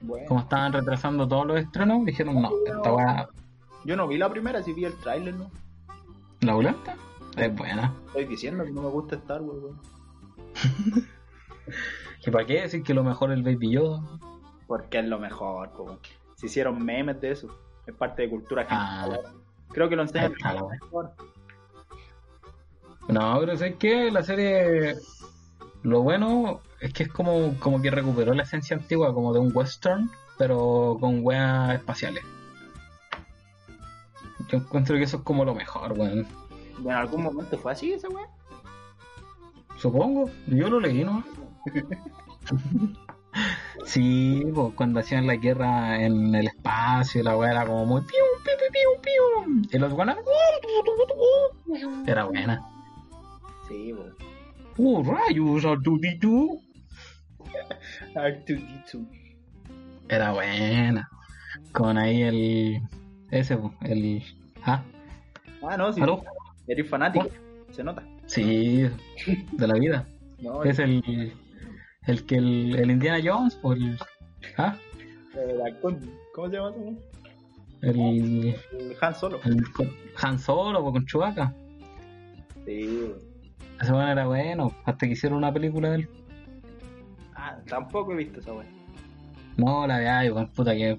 [0.01, 0.27] Bueno.
[0.27, 3.29] Como estaban retrasando todos los estrenos, dijeron no, esta weá,
[3.85, 5.49] Yo no vi la primera, sí vi el tráiler, ¿no?
[6.41, 6.91] la volante
[7.37, 7.93] es buena.
[8.07, 9.79] Estoy diciendo que no me gusta Star Wars, weón.
[12.25, 14.01] ¿Y para qué decir que lo mejor es el Baby Yoda?
[14.67, 15.99] Porque es lo mejor, weón.
[16.35, 17.47] Se hicieron memes de eso.
[17.85, 19.03] Es parte de cultura Ah.
[19.03, 19.33] general.
[19.69, 21.13] Creo que lo enseñan mejor.
[23.11, 24.95] No, pero sé que la serie,
[25.83, 29.51] lo bueno es que es como, como que recuperó la esencia antigua, como de un
[29.53, 32.23] western, pero con weas espaciales.
[34.47, 36.25] Yo encuentro que eso es como lo mejor, weón.
[36.79, 38.27] En algún momento fue así esa weá.
[39.75, 41.21] Supongo, yo lo leí, ¿no?
[43.85, 48.23] sí, pues cuando hacían la guerra en el espacio, la wea era como muy piu,
[48.43, 49.69] piu, piu, piu, piu.
[49.69, 50.15] Y los buenos
[52.07, 52.70] era buena.
[53.71, 54.13] Sí, weón.
[54.77, 56.59] ¡Uh, rayos, Arturito!
[58.15, 59.07] R2D2.
[60.09, 61.09] Era buena.
[61.71, 62.81] Con ahí el,
[63.29, 64.21] Ese, po, el.
[64.63, 64.83] ¿Ah?
[65.63, 66.01] Ah, no, sí.
[66.01, 66.21] ¿Aló?
[66.67, 67.29] Eres fanático,
[67.71, 68.03] se nota.
[68.25, 68.89] Sí,
[69.53, 70.05] de la vida.
[70.41, 71.33] No, Es el.
[72.07, 73.95] El que el, el Indiana Jones, o el.
[74.57, 74.75] ¿Ah?
[76.33, 76.99] ¿Cómo se llama weón?
[77.83, 78.55] El.
[78.71, 79.39] El Han Solo.
[79.45, 79.63] el
[80.19, 81.53] Han Solo, con Chewbacca.
[82.65, 83.13] Sí.
[83.81, 86.09] Ese bueno era bueno, hasta que hicieron una película de él.
[87.35, 88.67] Ah, tampoco he visto esa weón.
[89.57, 90.97] No, la ay, weón, puta que.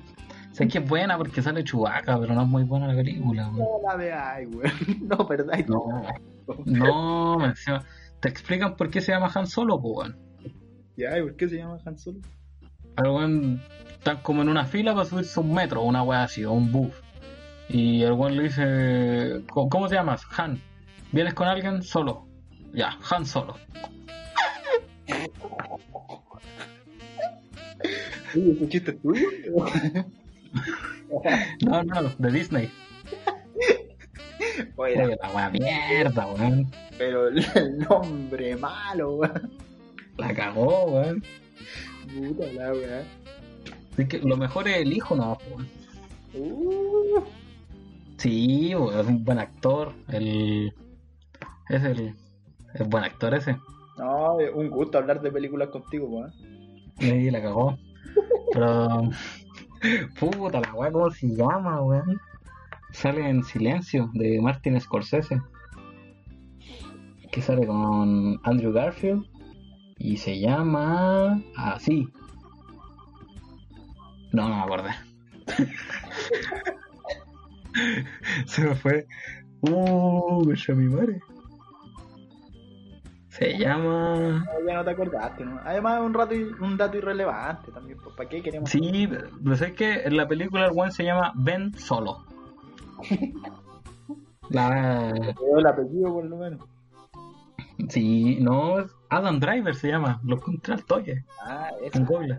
[0.52, 3.58] Sé que es buena porque sale Chewbacca, pero no es muy buena la película, weón.
[3.58, 4.72] No la veáis, weón.
[5.08, 5.66] No, perdáis.
[5.68, 6.02] No,
[6.66, 7.84] no, me encima-
[8.20, 10.18] te explican por qué se llama Han Solo, weón.
[10.96, 12.18] Ya, ¿y por qué se llama Han Solo?
[12.98, 13.62] El weón
[13.92, 16.70] están como en una fila para subirse un metro, o una weá así, o un
[16.72, 16.92] bus.
[17.68, 20.26] Y el weón le dice, ¿cómo cómo te llamas?
[20.36, 20.60] Han.
[21.12, 21.82] ¿Vienes con alguien?
[21.82, 22.26] Solo.
[22.72, 23.56] Ya, Han Solo.
[28.34, 29.28] Uy, ¿ese chiste tuyo?
[31.60, 32.70] No, no, de Disney.
[34.76, 36.70] Oye, Oye, la weá mierda, weón.
[36.96, 39.52] pero el el nombre malo, weón.
[40.16, 41.22] La cagó, weón.
[42.14, 43.04] Puta la weá.
[43.92, 45.68] Así que lo mejor es el hijo, no, weón.
[46.34, 47.20] Uh,
[48.16, 49.92] Sí, weón, es un buen actor.
[50.08, 50.72] El...
[51.68, 52.14] Es el...
[52.74, 53.58] Es buen actor ese.
[53.98, 56.32] no, un gusto hablar de películas contigo, weón.
[57.00, 57.76] Y la cagó.
[58.52, 59.10] Pero.
[60.20, 62.20] Puta la weá, ¿cómo se llama, weón?
[62.92, 65.40] Sale en silencio de Martin Scorsese.
[67.30, 69.26] Que sale con Andrew Garfield.
[69.98, 71.42] Y se llama.
[71.56, 72.08] Así.
[74.32, 74.90] No, no me acordé.
[78.46, 79.06] se me fue.
[79.62, 81.20] Uh, concha mi madre.
[83.32, 84.44] Se llama.
[84.44, 85.58] No, ya no te acordaste, ¿no?
[85.64, 88.68] Además es un, rato, un dato irrelevante también, pues, ¿para qué queremos?
[88.68, 89.08] Sí,
[89.42, 92.26] pero sé que en la película el one se llama Ben Solo.
[94.50, 95.08] La...
[95.56, 96.60] El apellido por lo menos.
[97.88, 98.76] Sí, no,
[99.08, 102.04] Adam Driver se llama, lo encontré al toque, Ah, en eso.
[102.04, 102.38] Google.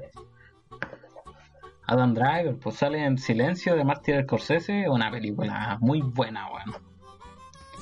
[1.87, 6.75] Adam Driver, pues sale en Silencio de Martin Scorsese, una película muy buena, weón.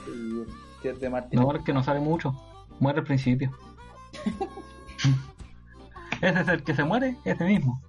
[0.05, 0.45] Sí,
[0.81, 1.41] sí, es de Martín.
[1.41, 2.33] No, es que no sale mucho,
[2.81, 3.51] muere al principio.
[6.21, 7.81] Ese es el que se muere, ese mismo.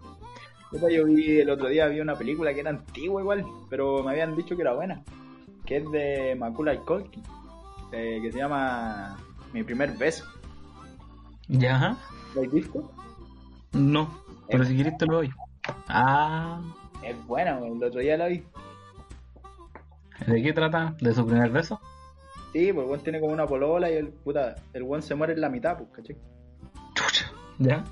[0.73, 4.37] Yo vi el otro día vi una película que era antigua igual, pero me habían
[4.37, 5.03] dicho que era buena.
[5.67, 7.23] Que es de Macaulay Culkin,
[7.93, 9.19] eh, que se llama
[9.53, 10.25] Mi primer beso.
[11.49, 11.97] ¿Ya?
[12.35, 12.91] ¿Lo has visto?
[13.73, 15.31] No, pero si quieres te lo doy.
[15.89, 16.61] Ah,
[17.03, 18.43] Es buena, el otro día la vi.
[20.27, 20.95] ¿de qué trata?
[21.01, 21.81] ¿De su primer beso?
[22.53, 25.33] Sí, pues el weón tiene como una polola y el puta, el weón se muere
[25.33, 26.17] en la mitad, pues, ¿cachai?
[26.95, 27.85] Chucha, ¿ya?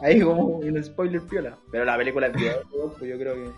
[0.00, 1.56] Ahí como un spoiler piola.
[1.70, 3.50] Pero la película es weón, pues yo creo que.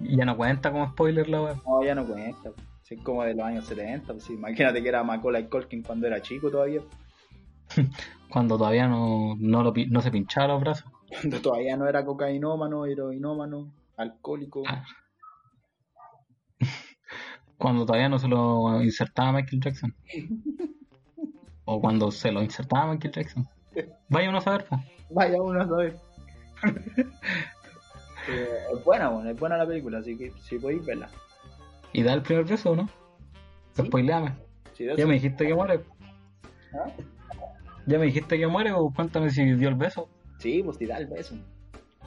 [0.00, 1.56] Ya no cuenta como spoiler la web.
[1.66, 2.50] No, ya no cuenta.
[2.50, 2.66] pues.
[2.82, 4.12] Sí, es como de los años 70.
[4.12, 4.34] Pues, sí.
[4.34, 6.80] Imagínate que era Macaulay Culkin cuando era chico todavía.
[8.28, 10.92] Cuando todavía no, no, lo, no se pinchaba los brazos.
[11.08, 14.62] Cuando todavía no era cocainómano, heroinómano, alcohólico.
[14.68, 14.84] Ah.
[17.60, 19.94] Cuando todavía no se lo insertaba Michael Jackson.
[21.66, 23.48] O cuando se lo insertaba Michael Jackson.
[24.08, 24.80] Vaya uno a saber, pues.
[25.10, 25.96] Vaya uno a saber.
[28.28, 31.08] Eh, es buena, bueno, es buena la película, así que si podéis verla.
[31.94, 32.88] ¿Y da el primer beso o no?
[33.72, 33.86] Sí.
[33.86, 34.34] Spoileame.
[34.74, 35.80] Si de Ya me dijiste que muere.
[36.74, 36.90] ¿Ah?
[37.86, 40.08] Ya me dijiste que muere, o cuéntame si dio el beso.
[40.38, 41.34] Sí, pues te da el beso.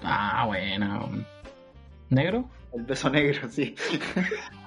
[0.04, 1.10] Ah, bueno.
[2.10, 2.48] ¿Negro?
[2.74, 3.76] El beso negro, sí.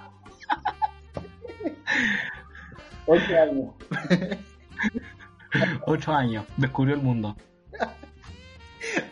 [3.06, 3.74] Ocho años.
[5.86, 6.44] Ocho años.
[6.56, 7.36] Descubrió el mundo.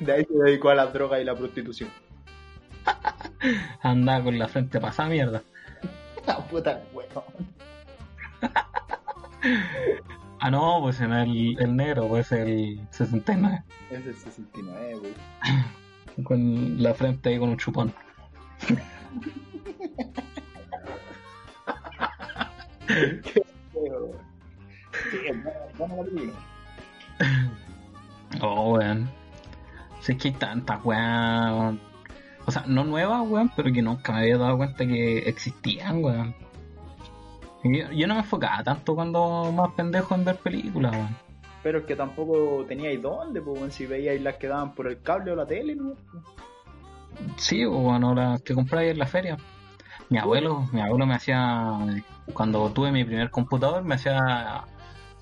[0.01, 1.91] De ahí se dedicó a las drogas y la prostitución.
[3.83, 5.43] Andaba con la frente pasada mierda.
[6.27, 7.25] La puta, bueno.
[10.41, 13.63] Ah, no, pues en el, el negro, pues el 69.
[13.91, 15.15] Es del 69, güey.
[16.23, 17.95] Con la frente ahí con un chupón.
[22.87, 24.11] Pero,
[25.11, 26.33] sí, es buena, buena la película.
[28.43, 29.09] Oh, weón.
[30.01, 31.81] Si es que hay tantas, weón.
[32.47, 36.35] O sea, no nuevas, weón, pero que nunca me había dado cuenta que existían, weón.
[37.65, 41.17] Yo, yo no me enfocaba tanto cuando más pendejo en ver películas, weón.
[41.63, 45.01] Pero es que tampoco teníais dónde, pues, weón, si veíais las que daban por el
[45.01, 45.95] cable o la tele, ¿no?
[47.37, 49.37] Sí, o bueno, las que compré en la feria.
[50.11, 51.79] Mi abuelo, mi abuelo me hacía,
[52.33, 54.65] cuando tuve mi primer computador, me hacía,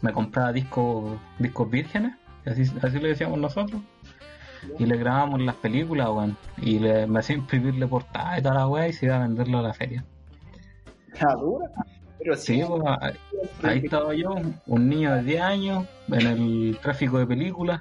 [0.01, 3.81] me compraba discos, discos vírgenes, así, así le decíamos nosotros.
[4.79, 6.37] y le grabamos las películas, weón.
[6.59, 9.59] Y le, me hacía imprimirle portada y toda la weá y se iba a venderlo
[9.59, 10.05] a la feria.
[11.21, 11.67] ¿La dura?
[12.19, 13.15] Pero sí, Sí, pues, ahí-
[13.65, 14.31] ahí estaba yo,
[14.67, 17.81] un niño de 10 años, en el tráfico de películas,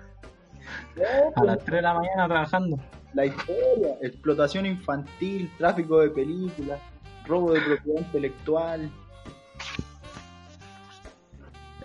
[1.35, 2.77] a las 3 de la mañana trabajando.
[3.13, 6.79] la historia, explotación infantil, tráfico de películas,
[7.27, 8.89] robo de propiedad intelectual,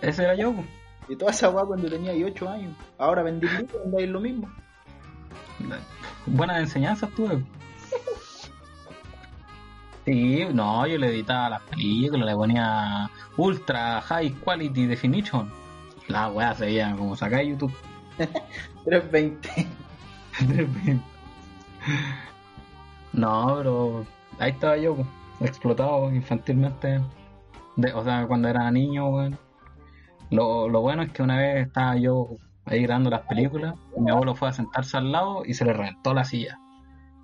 [0.01, 0.53] Ese era yo,
[1.09, 2.75] y toda esa weá cuando tenía 8 años.
[2.97, 4.49] Ahora vendí libros, andáis lo mismo.
[6.25, 7.43] Buenas enseñanzas tuve.
[10.05, 15.51] Sí, no, yo le editaba las películas, le ponía Ultra High Quality Definition.
[16.07, 17.73] La weá se veía como sacar de YouTube.
[18.85, 19.67] 320.
[23.13, 24.05] no, pero
[24.39, 24.95] ahí estaba yo,
[25.41, 27.01] explotado infantilmente.
[27.75, 29.37] De- o sea, cuando era niño, weón.
[30.29, 32.27] Lo, lo bueno es que una vez estaba yo
[32.65, 36.13] ahí grabando las películas, mi abuelo fue a sentarse al lado y se le reventó
[36.13, 36.57] la silla.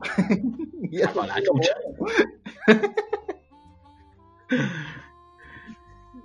[0.92, 1.72] Y eso la chucha.
[1.98, 2.14] bueno.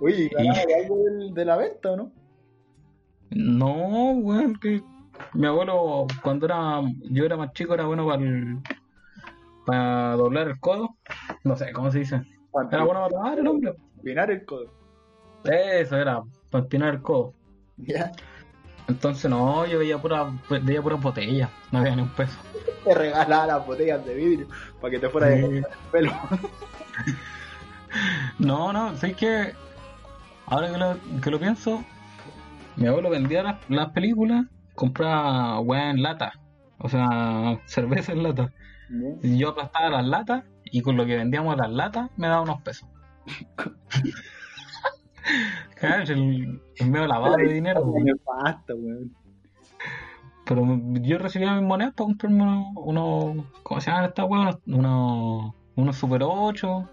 [0.01, 0.47] Oye, ¿y
[0.83, 2.11] algo del- de la venta o no?
[3.31, 4.81] No, weón, que
[5.33, 8.21] mi abuelo cuando era yo era más chico era bueno para
[9.65, 10.95] para doblar el codo.
[11.43, 12.21] No sé cómo se dice.
[12.71, 13.73] Era bueno para tomar el hombre.
[14.03, 14.65] Pinar el codo.
[15.43, 17.33] Eso era, para empinar el codo.
[17.77, 18.11] Ya.
[18.87, 20.31] Entonces no, yo veía pura,
[20.63, 22.37] veía puras botellas, no había ni un peso.
[22.83, 24.47] Te regalaba las botellas de vidrio
[24.81, 25.41] para que te fuera de Sí.
[25.61, 26.11] cortar el pelo.
[28.37, 29.53] No, no, sé que
[30.45, 31.83] ahora que lo, que lo pienso,
[32.75, 34.45] mi abuelo vendía las, las películas,
[34.75, 36.33] compraba weá en lata,
[36.77, 38.53] o sea, cerveza en lata.
[39.21, 42.87] Yo aplastaba las latas y con lo que vendíamos las latas me daba unos pesos.
[45.75, 47.85] Claro, el, el medio lavado de dinero.
[47.85, 49.15] Me nefasto, weón.
[50.45, 50.65] Pero
[51.01, 54.57] yo recibía mis monedas para comprarme unos, ¿cómo se llaman estas weas?
[54.65, 56.89] Unos, unos Super 8,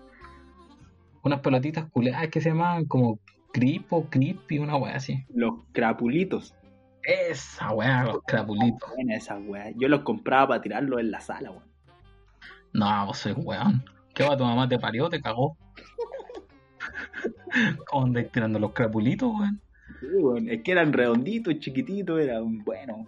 [1.22, 3.18] unas pelotitas culeadas que se llamaban como
[3.53, 5.24] Cripo, Crispy, una wea así.
[5.34, 6.55] Los crapulitos.
[7.03, 8.91] Esa wea, los crapulitos.
[8.95, 9.70] Buena esa weá.
[9.76, 11.64] Yo los compraba para tirarlos en la sala, weón.
[12.74, 13.82] No, vos sois weón.
[14.14, 14.37] ¿Qué va?
[14.37, 15.57] Tu mamá te parió, te cagó.
[17.87, 19.61] ¿Cómo andáis tirando los crapulitos, weón?
[20.01, 20.49] Sí, weón.
[20.49, 23.07] Es que eran redonditos, chiquititos, eran buenos.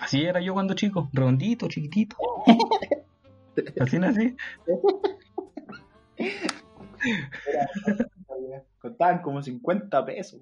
[0.00, 2.16] Así era yo cuando chico, redondito, chiquitito.
[3.80, 4.36] Así nací.
[8.80, 10.40] Costaban como 50 pesos.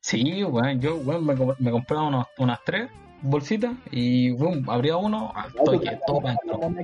[0.00, 2.90] Sí, weón, yo weón, me, me compraba unos- unas tres
[3.22, 6.20] bolsitas y boom, abría uno, ah, estoy que todo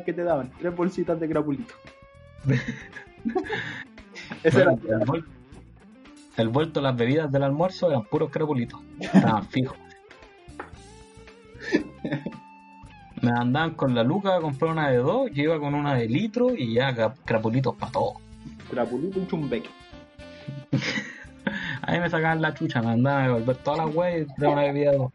[0.05, 1.75] que te daban, tres bolsitas de crapulito.
[4.43, 5.25] Ese Weón, era el, vuel-
[6.37, 8.81] el vuelto de las bebidas del almuerzo eran puros crapulitos.
[9.01, 9.77] Estaban fijos.
[13.21, 16.09] Me andaban con la luca a comprar una de dos, yo iba con una de
[16.09, 18.15] litro y ya cra- crapulitos para todo.
[18.71, 19.71] crapulito y chumbeque.
[21.83, 24.63] Ahí me sacaban la chucha, me andaban a devolver todas las weas y traer una
[24.63, 25.13] bebida de dos.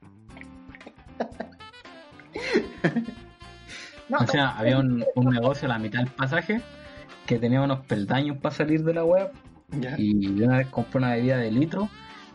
[4.10, 6.62] No, O sea, había un, un negocio a la mitad del pasaje
[7.28, 9.30] que tenía unos peldaños para salir de la web
[10.00, 11.90] y yo una vez compré una bebida de litro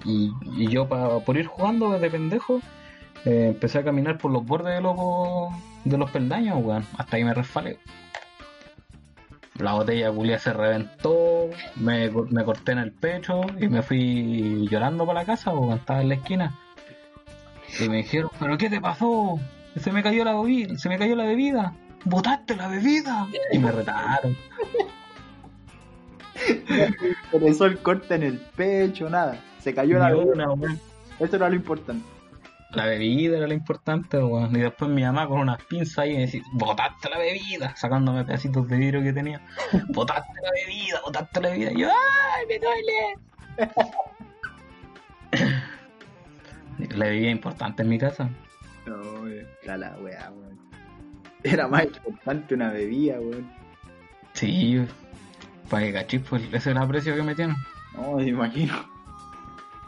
[0.04, 2.60] y, y yo pa- por ir jugando de pendejo
[3.24, 4.96] eh, empecé a caminar por los bordes de los,
[5.84, 7.78] de los peldaños, weón, hasta que me resbalé.
[9.58, 15.06] La botella culia se reventó, me, me corté en el pecho y me fui llorando
[15.06, 16.58] para la casa porque estaba en la esquina.
[17.78, 19.38] Y me dijeron, ¿pero qué te pasó?
[19.76, 21.74] Se me cayó la bebida, se me cayó la bebida.
[22.04, 23.28] ¡Botaste la bebida!
[23.52, 24.36] Y me retaron.
[27.32, 29.38] Empezó el corte en el pecho, nada.
[29.60, 30.76] Se cayó la bebida.
[31.18, 32.04] Eso era lo importante.
[32.72, 34.56] La bebida era lo importante, weón.
[34.56, 38.66] Y después mi mamá con unas pinzas ahí me decía, botaste la bebida, sacándome pedacitos
[38.66, 39.42] de vidrio que tenía.
[39.90, 41.72] Botaste la bebida, botaste la bebida.
[41.72, 43.18] Y yo, ¡ay, me duele!
[46.96, 48.30] la bebida importante en mi casa.
[48.86, 50.71] No, era la weá, weón.
[51.44, 53.50] Era más importante una bebida, weón.
[54.34, 54.84] Sí,
[55.68, 57.56] para que cachis, pues ese era el precio que me tienen.
[57.94, 58.74] No, me imagino.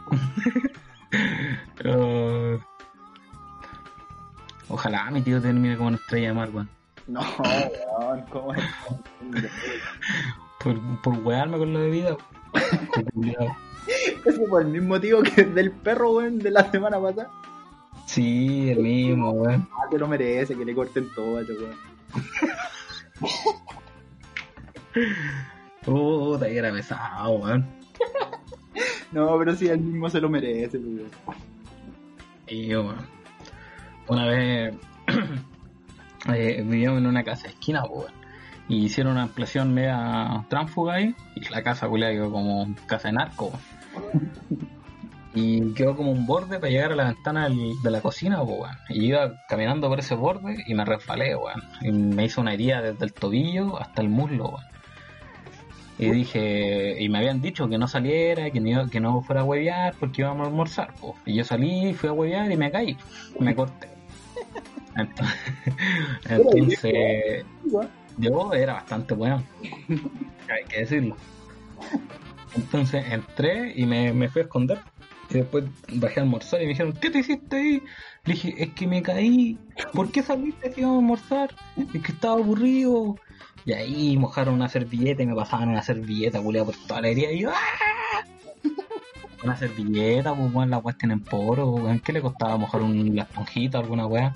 [1.77, 2.59] Pero...
[4.67, 6.69] Ojalá mi tío termine como una estrella de mar, weón.
[7.07, 7.21] No,
[7.99, 8.63] weón, ¿cómo es?
[10.59, 12.17] Por, por wearme con la bebida.
[14.25, 17.29] Ese fue el mismo tío que el del perro, weón, de la semana pasada.
[18.05, 19.67] Sí, el mismo, weón.
[19.71, 21.75] Ah, te lo merece, que le corten todo a ese weón.
[25.85, 27.65] Puta, que era pesado, weón.
[29.11, 31.09] No, pero sí, él mismo se lo merece, weón.
[32.47, 33.07] Y yo, weón.
[34.07, 34.75] una vez
[36.33, 38.11] eh, vivíamos en una casa de esquina, pues,
[38.67, 43.13] y hicieron una ampliación media tránfuga ahí, y la casa culiada quedó como casa de
[43.13, 43.51] narco.
[45.35, 48.57] Y quedó como un borde para llegar a la ventana del- de la cocina, pues,
[48.59, 48.75] weón.
[48.89, 51.61] Y iba caminando por ese borde y me resbalé, weón.
[51.81, 54.63] Y me hizo una herida desde el tobillo hasta el muslo, weón.
[55.97, 59.43] Y dije, y me habían dicho que no saliera, que no, que no fuera a
[59.45, 61.13] huevear porque íbamos a almorzar, pues.
[61.25, 62.97] Y yo salí, fui a huevear y me caí,
[63.39, 63.87] me corté.
[66.29, 67.45] Entonces, entonces
[68.17, 69.43] yo era bastante bueno,
[69.89, 71.17] hay que decirlo.
[72.55, 74.79] Entonces entré y me, me fui a esconder.
[75.35, 77.83] Y después bajé a almorzar y me dijeron, ¿qué te hiciste ahí?
[78.23, 79.57] Le dije, es que me caí.
[79.91, 81.55] ¿Por qué saliste que íbamos a almorzar?
[81.93, 83.17] Es que estaba aburrido.
[83.65, 87.31] Y ahí mojaron una servilleta y me pasaban una servilleta, culiada, por toda la herida.
[87.33, 88.23] Y yo, ¡ah!
[89.43, 91.99] Una servilleta, pues, weón, las weas tienen poro, weón.
[91.99, 94.33] ¿Qué le costaba mojar un, la esponjita o alguna wea?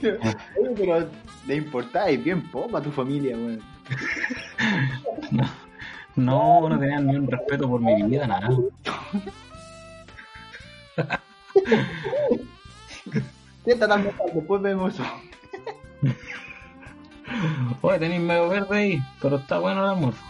[0.00, 0.20] Pero
[1.46, 3.62] le importáis bien poco a tu familia, weón.
[5.30, 5.46] No,
[6.16, 8.48] no, no tenían ni un respeto por mi vida, nada.
[13.64, 15.04] Siéntate tan mejor, después vemos eso.
[17.80, 20.22] Oye, tenéis medio verde ahí, pero está bueno el almuerzo.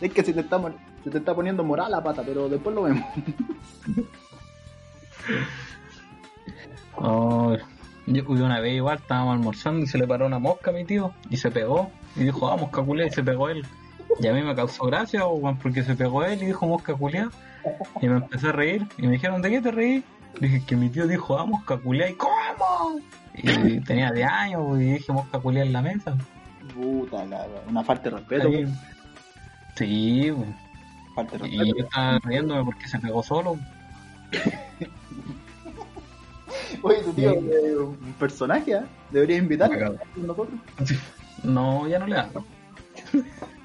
[0.00, 0.60] Es que se te está,
[1.04, 3.04] se te está poniendo moral la pata, pero después lo vemos.
[6.98, 7.56] Oh,
[8.06, 11.12] yo una vez igual estábamos almorzando y se le paró una mosca a mi tío
[11.28, 11.90] y se pegó.
[12.14, 13.66] Y dijo, ah, mosca y se pegó él.
[14.18, 17.30] Y a mí me causó gracia, weón, porque se pegó él y dijo mosca culia.
[18.00, 18.86] Y me empecé a reír.
[18.98, 20.04] Y me dijeron, ¿de qué te reí?
[20.40, 23.00] Dije que mi tío dijo, ah, mosca culia, ¿y cómo?
[23.34, 26.16] Y tenía de años, weón, y dije mosca culia en la mesa.
[26.74, 28.56] Puta, la, una falta de respeto, Ahí.
[28.64, 28.78] weón.
[29.76, 30.56] Sí, weón.
[31.14, 31.76] Falta de y respeto.
[31.78, 33.58] yo estaba riéndome porque se pegó solo.
[36.82, 38.82] Oye, tu tío es un personaje, ¿eh?
[39.10, 40.58] Debería invitarlo nosotros.
[41.42, 42.44] No, ya no le hago.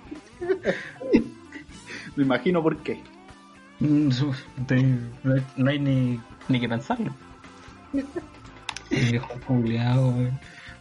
[2.15, 3.01] Me imagino por qué.
[3.79, 4.09] Mm,
[5.23, 6.19] No hay, no hay ni,
[6.49, 7.13] ni que pensarlo.
[8.89, 10.39] Viejo weón.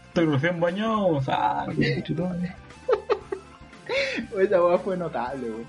[0.08, 2.02] Estoy recién bañado, sea, qué
[4.38, 5.66] Esa weá fue notable, weón.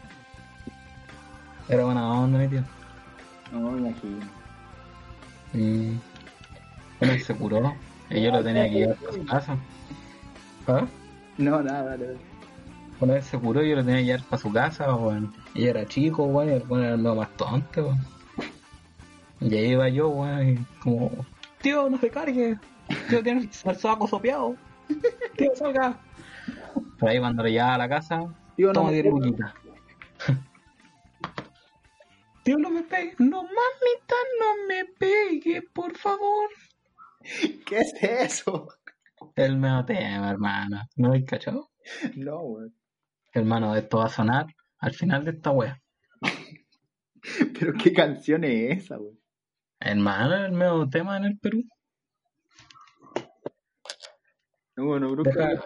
[1.69, 2.63] Era buena onda, mi tío.
[3.51, 4.25] No me imagino.
[5.53, 5.97] Y.
[6.99, 7.73] Bueno, se curó.
[8.09, 9.57] Y yo lo tenía que llevar para su casa.
[10.67, 10.85] ¿Ah?
[11.37, 12.13] No, nada, nada.
[13.01, 15.33] Una vez se curó y yo lo tenía que llevar para su casa, weón.
[15.55, 17.99] Y era chico, weón, y el weón era medio más tonto, weón.
[19.39, 21.11] Y ahí iba yo, weón, y como,
[21.61, 22.57] tío, no se cargue.
[23.09, 24.55] Tío, tiene el saco sopeado.
[25.37, 25.99] Tío, salga.
[26.99, 28.23] Pero ahí cuando lo llevaba a la casa,
[28.55, 29.19] Tío, no toma me 10 pegues.
[29.25, 29.53] luquitas.
[32.43, 33.15] Tío, no me pegue.
[33.19, 36.49] No, mamita, no me pegue, por favor.
[37.65, 38.67] ¿Qué es eso?
[39.35, 40.81] El medio tema, hermano.
[40.95, 41.69] ¿No hay cachado?
[42.15, 42.75] No, weón.
[43.33, 44.45] Hermano, esto va a sonar
[44.79, 45.81] al final de esta wea.
[47.59, 49.19] Pero qué canción es esa, weón.
[49.79, 51.63] Hermano, el medio tema en el Perú.
[54.75, 55.65] No, bueno, nunca, Deja-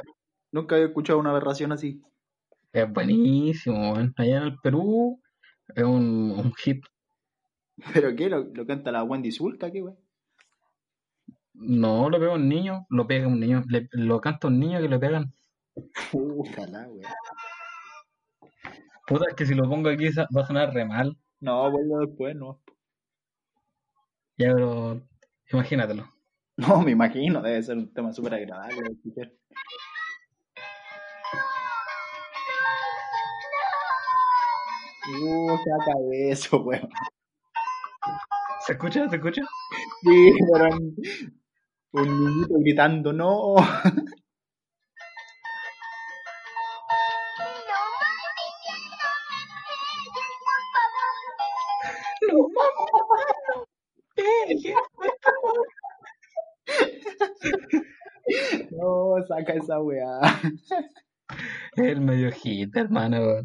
[0.51, 2.01] nunca había escuchado una aberración así.
[2.73, 4.13] Es buenísimo, weón.
[4.17, 5.21] Allá en el Perú
[5.75, 6.83] es un, un hit.
[7.93, 8.29] ¿Pero qué?
[8.29, 9.97] ¿Lo, lo canta la Wendy Zulka, qué, weón?
[11.53, 13.63] No lo pega un niño, lo pega un niño.
[13.67, 15.33] Le- lo canta un niño que le pegan.
[16.13, 17.01] Ojalá, weón.
[19.07, 21.17] Puta, es que si lo pongo aquí va a sonar re mal.
[21.39, 22.61] No, vuelvo después, no.
[24.37, 25.01] Ya, pero
[25.51, 26.11] imagínatelo.
[26.57, 29.31] No, me imagino, debe ser un tema súper agradable de escuchar.
[35.07, 36.89] Uh, saca de eso, weón.
[38.65, 39.07] ¿Se escucha?
[39.09, 39.41] ¿Se escucha?
[40.01, 40.95] Sí, pero un,
[41.91, 43.13] un niñito gritando.
[43.13, 43.55] No,
[59.25, 60.19] saca esa weá.
[61.75, 63.41] El medio hit, hermano.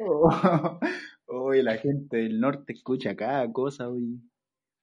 [0.00, 0.80] Oh,
[1.26, 4.18] Oye, la gente del norte escucha cada cosa, oye.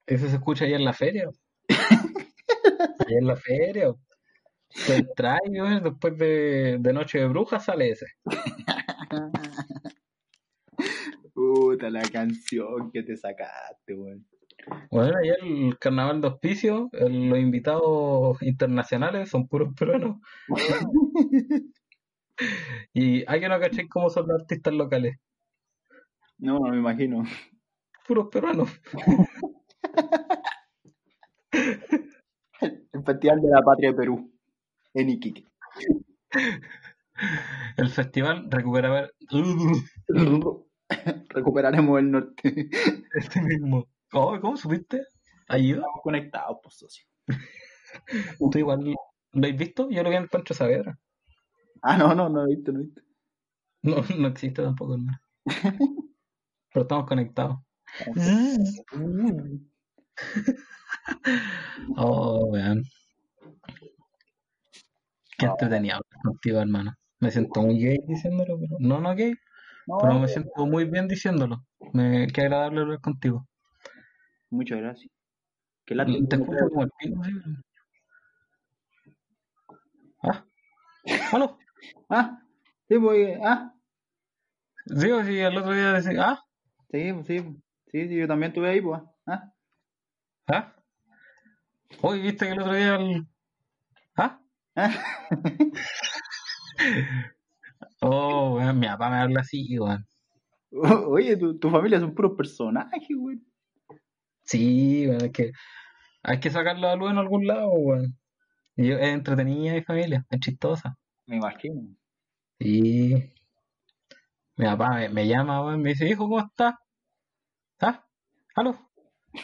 [0.07, 1.29] Eso se escucha allá en la feria.
[1.69, 3.93] allá en la feria.
[4.87, 8.05] Y weón, después de, de Noche de Brujas sale ese.
[11.33, 14.25] Puta, la canción que te sacaste, weón.
[14.89, 20.17] Bueno, allá el carnaval de auspicio, el- los invitados internacionales son puros peruanos.
[22.93, 25.17] y hay que no cachéis cómo son los artistas locales.
[26.37, 27.23] No, no me imagino.
[28.07, 28.69] Puros peruanos.
[31.51, 34.31] El Festival de la Patria de Perú,
[34.93, 35.45] en Iquique.
[37.77, 39.09] El festival recupera
[41.29, 42.69] Recuperaremos el norte.
[43.15, 43.87] este mismo.
[44.13, 45.03] Oh, ¿Cómo supiste?
[45.47, 45.79] ¿Ha ido?
[45.79, 47.05] Estamos conectados, pues, socio.
[48.51, 48.95] ¿Tú igual lo
[49.33, 49.89] habéis visto?
[49.89, 50.97] Yo lo vi en Pancho Saavedra.
[51.81, 53.01] Ah, no, no, no he visto, no he visto.
[53.83, 55.19] No, no existe tampoco, hermano.
[56.73, 57.57] Pero estamos conectados.
[61.97, 62.83] Oh, weón.
[65.37, 66.93] Qué entretenido hablar contigo, hermano.
[67.19, 69.33] Me siento muy gay diciéndolo, pero no, no gay,
[69.87, 71.63] No, pero me siento muy bien diciéndolo.
[71.93, 73.47] Me, qué agradable hablar contigo.
[74.51, 75.11] Muchas gracias.
[75.85, 77.31] Qué lástima Te que escucho como el pico, sí.
[77.43, 77.55] pero-
[80.23, 80.45] ¿Ah?
[81.31, 81.57] ¿Aló?
[82.09, 82.43] Ah,
[82.87, 83.73] sí, pues, ah,
[84.85, 86.43] Sí, o sí, el otro día decía, ¿ah?
[86.91, 87.55] sí, pues, sí, pues.
[87.91, 89.51] sí, sí, yo también estuve ahí, pues, ah,
[90.47, 90.75] ¿Ah?
[92.01, 93.27] Hoy viste que el otro día el...
[94.17, 94.39] ¿Ah?
[94.75, 94.93] ah.
[98.03, 100.03] Oh, weón, mi papá me habla así, weón.
[101.07, 103.39] Oye, tu, tu familia son puros personajes, güey.
[104.51, 105.51] Sí, weón, es que
[106.23, 108.17] hay que sacarlo a luz en algún lado, weón.
[108.77, 110.97] Yo- es entretenida mi familia, es chistosa.
[111.27, 111.83] Me imagino.
[112.59, 113.33] Sí.
[114.57, 116.75] Mi papá me, me llama, weón, me dice, hijo, ¿cómo estás?
[117.81, 118.05] ¿Ah?
[118.55, 118.89] ¿Aló?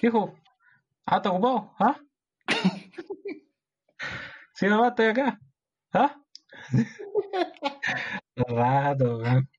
[0.02, 0.34] Hijo,
[1.06, 1.74] ¿ah, estás ocupado?
[1.80, 2.00] ¿Ah?
[4.54, 5.40] Sí, papá, estoy acá.
[5.94, 6.16] ¿Ah?
[8.36, 9.50] Rato, weón.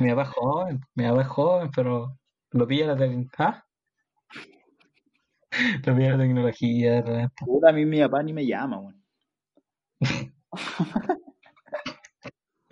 [0.00, 2.18] Mi papá es joven, mi papá es joven, pero
[2.50, 3.24] lo pilla la.
[3.38, 3.64] ¿Ah?
[5.86, 7.44] Lo pilla la tecnología, de repente.
[7.44, 8.96] Puta, a mí mi papá ni me llama, güey.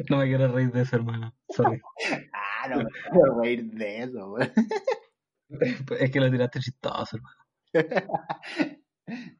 [0.08, 1.34] No me quiero reír de eso, hermano.
[1.48, 1.80] Sorry.
[2.60, 4.50] Ah, no me quiero reír de eso, güey.
[6.00, 7.36] Es que lo tiraste chistoso, hermano.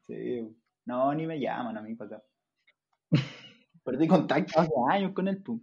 [0.07, 2.25] Sí, no, ni me llaman a mí para acá.
[3.85, 5.61] Perdí contacto hace años con pues.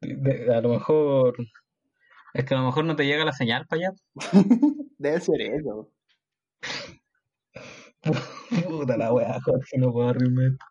[0.00, 1.36] De- a lo mejor.
[2.34, 3.96] Es que a lo mejor no te llega la señal para allá.
[4.98, 5.90] Debe ser eso.
[8.68, 10.66] Puta la weá, Jorge, no puedo reírme de esto.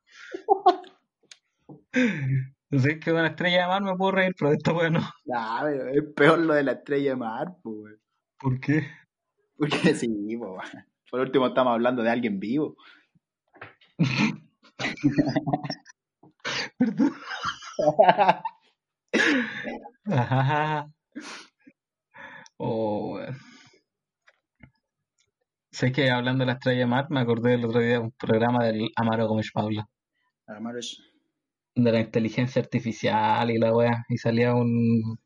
[2.70, 4.74] No sé, es que con la estrella de mar me puedo reír, pero de esta
[4.74, 5.00] weá no.
[5.34, 7.96] Ah, pero es peor lo de la estrella de mar, pues.
[8.40, 8.86] ¿Por qué?
[9.58, 10.52] Porque sí, güey.
[11.10, 12.76] Por último estamos hablando de alguien vivo.
[16.78, 17.14] Perdón.
[20.06, 20.90] Ajá.
[22.60, 23.36] Oh, weón.
[25.78, 28.12] Sé que hablando de la estrella de mar, me acordé el otro día de un
[28.12, 29.88] programa del Amaro Gómez Paula,
[30.48, 31.00] Hermano, es-
[31.76, 35.20] de la inteligencia artificial y la weá, y salía un,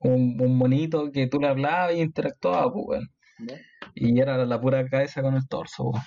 [0.00, 3.08] un, un monito que tú le hablabas y interactuaba, pues, weón.
[3.94, 6.04] Y era la pura cabeza con el torso, weón.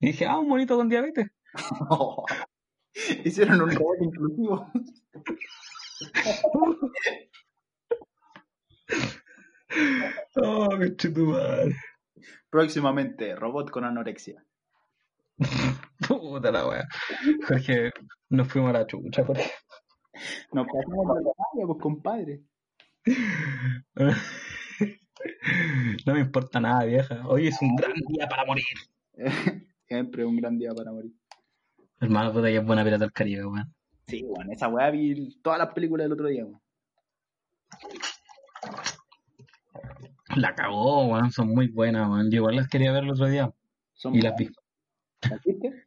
[0.00, 1.28] Y dije, ah, un monito con diabetes.
[3.24, 4.66] Hicieron un robot inclusivo.
[10.36, 10.68] Oh,
[10.98, 11.76] qué madre.
[12.50, 14.44] Próximamente, robot con anorexia.
[16.08, 16.88] Puta la weá.
[17.46, 17.90] Jorge,
[18.28, 19.50] nos fuimos a la chucha, Jorge.
[20.52, 22.42] Nos pasamos la raya, pues, compadre.
[26.04, 27.22] No me importa nada, vieja.
[27.28, 28.64] Hoy es un gran día para morir.
[29.86, 31.12] Siempre un gran día para morir.
[32.00, 33.72] Hermano, puta que es buena pirata del Caribe, weón.
[34.08, 36.60] Sí, weón, esa weá vi todas las películas del otro día, weón.
[40.36, 41.30] La cagó, weón.
[41.30, 42.30] Son muy buenas, weón.
[42.30, 43.50] Yo igual las quería ver el otro día
[43.94, 44.48] Son y las vi.
[45.30, 45.86] ¿Las viste?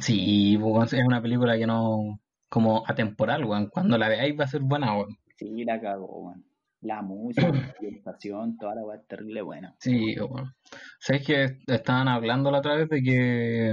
[0.00, 2.20] Sí, weón, es una película que no.
[2.48, 3.68] como atemporal, weón.
[3.68, 5.16] Cuando la veáis va a ser buena, weón.
[5.36, 6.44] Sí, la cagó, weón.
[6.80, 9.74] La música, la ambientación, toda la weá es terrible buena.
[9.78, 10.54] Sí, weón.
[10.98, 13.72] ¿Sabes que estaban hablando la otra vez de que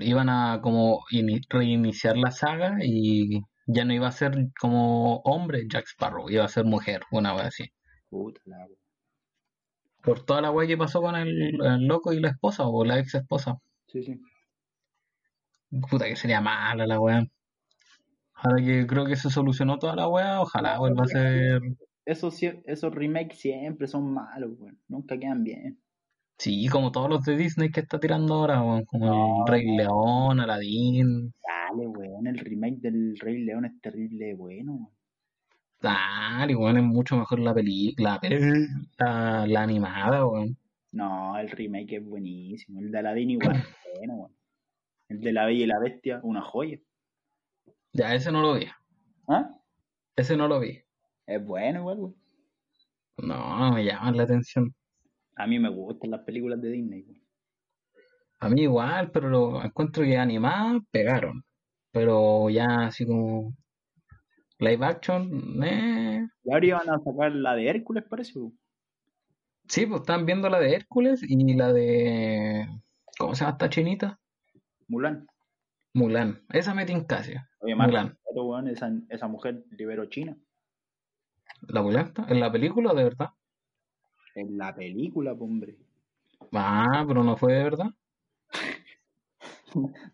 [0.00, 5.66] iban a como ini- reiniciar la saga y ya no iba a ser como hombre
[5.68, 7.64] Jack Sparrow, iba a ser mujer, una vez así.
[8.16, 8.66] Puta la.
[10.02, 12.98] Por toda la weá que pasó con el, el loco y la esposa, o la
[12.98, 13.58] ex esposa.
[13.88, 14.20] Sí, sí.
[15.90, 17.26] Puta que sería mala la weá.
[18.34, 21.60] Ahora que creo que se solucionó toda la weá, ojalá vuelva a ser.
[22.06, 24.78] Esos, esos remakes siempre son malos, weón.
[24.88, 25.78] Nunca quedan bien.
[26.38, 28.84] Sí, como todos los de Disney que está tirando ahora, weón.
[28.84, 31.34] Como el Rey León, Aladdin.
[31.42, 32.26] Dale, weón.
[32.26, 34.95] El remake del Rey León es terrible bueno, weón.
[35.80, 38.18] Dale, weón, es mucho mejor la película,
[38.98, 40.56] la, la animada, weón.
[40.92, 42.80] No, el remake es buenísimo.
[42.80, 43.66] El de Aladdin igual es
[43.98, 44.36] bueno, weón.
[45.08, 46.78] El de La Bella y la Bestia, una joya.
[47.92, 48.66] Ya, ese no lo vi.
[49.28, 49.50] ¿Ah?
[50.16, 50.80] Ese no lo vi.
[51.26, 52.16] Es bueno igual, weón.
[53.18, 54.74] No, me llama la atención.
[55.36, 57.02] A mí me gustan las películas de Disney.
[57.02, 57.22] weón.
[58.40, 61.42] A mí igual, pero lo encuentro que animadas pegaron.
[61.90, 63.54] Pero ya así como
[64.58, 66.26] live action, eh.
[66.44, 68.34] Y ahora iban a sacar la de Hércules, parece.
[69.68, 72.66] Sí, pues están viendo la de Hércules y la de...
[73.18, 74.20] ¿Cómo se llama esta chinita?
[74.88, 75.26] Mulan.
[75.94, 76.42] Mulan.
[76.50, 77.32] Esa me tinca, sí.
[77.60, 78.16] Oye, Mulan.
[78.34, 80.36] weón, esa, esa mujer liberó China.
[81.68, 82.06] ¿La Mulan?
[82.06, 82.26] está?
[82.28, 83.30] ¿En la película de verdad?
[84.34, 85.76] En la película, hombre.
[86.52, 87.90] Ah, pero no fue de verdad.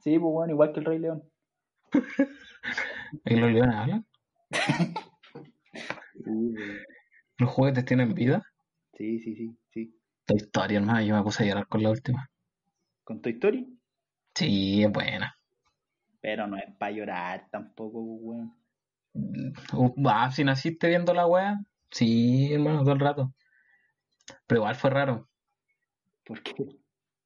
[0.01, 1.23] Sí, pues bueno, igual que el Rey León.
[3.25, 4.07] ¿Y los leones hablan?
[7.39, 8.43] ¿Los juguetes tienen vida?
[8.97, 9.99] Sí, sí, sí, sí.
[10.27, 12.31] Toy Story, hermano, yo me puse a llorar con la última.
[13.05, 13.79] ¿Con Toy Story?
[14.35, 15.37] Sí, es buena.
[16.21, 18.63] Pero no es para llorar tampoco, pues, weón.
[20.07, 21.59] Ah, si naciste viendo la wea,
[21.91, 23.35] sí, hermano, todo el rato.
[24.47, 25.29] Pero igual fue raro.
[26.25, 26.55] ¿Por qué?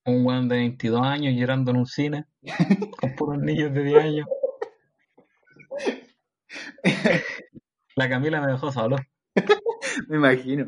[0.06, 2.24] Un weón de 22 años llorando en un cine
[3.00, 4.26] con puros niños de 10 años.
[7.96, 8.96] La Camila me dejó solo.
[10.08, 10.66] Me imagino.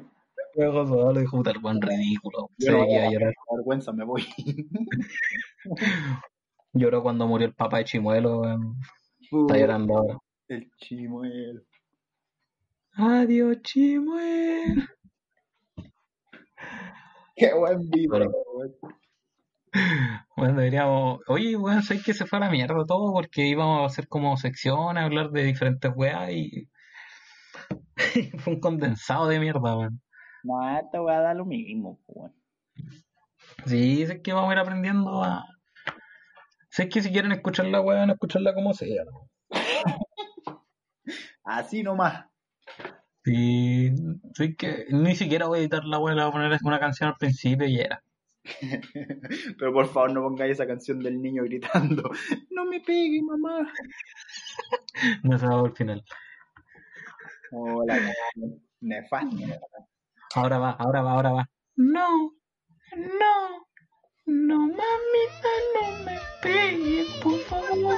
[0.57, 2.51] Me dejó solo, dijo, puta, el weón ridículo.
[2.59, 3.35] Yo Se no a llorar.
[3.55, 4.27] vergüenza, me voy.
[6.73, 8.43] Lloró cuando murió el papá de Chimuelo.
[9.21, 10.19] Está llorando ahora.
[10.49, 11.63] El chimuelo.
[12.93, 14.83] Adiós, Chimuelo.
[17.37, 18.33] Qué buen video, Pero-.
[20.37, 21.21] Bueno, deberíamos.
[21.27, 24.37] Oye, weón, sé que se fue a la mierda todo porque íbamos a hacer como
[24.37, 26.69] secciones, hablar de diferentes weas y.
[28.39, 30.01] fue un condensado de mierda, weón.
[30.45, 32.33] No, esta weá da lo mismo, weón.
[33.67, 35.45] Sí, sé que vamos a ir aprendiendo a.
[36.71, 39.05] Sé que si quieren escuchar la wea, van a escucharla como sea.
[39.05, 39.29] ¿no?
[41.45, 42.27] Así nomás.
[43.25, 43.93] Sí,
[44.35, 47.11] sé que ni siquiera voy a editar la wea, le voy a poner una canción
[47.11, 48.03] al principio y era.
[49.59, 52.11] Pero por favor no pongáis esa canción del niño gritando,
[52.51, 53.71] no me pegue, mamá.
[55.23, 56.05] No se va al final.
[57.53, 58.13] Hola,
[58.81, 59.37] nefasto.
[60.35, 61.51] Ahora va, ahora va, ahora va.
[61.77, 62.33] No,
[62.97, 63.67] no,
[64.27, 67.97] no, mamita, no me pegue, por favor.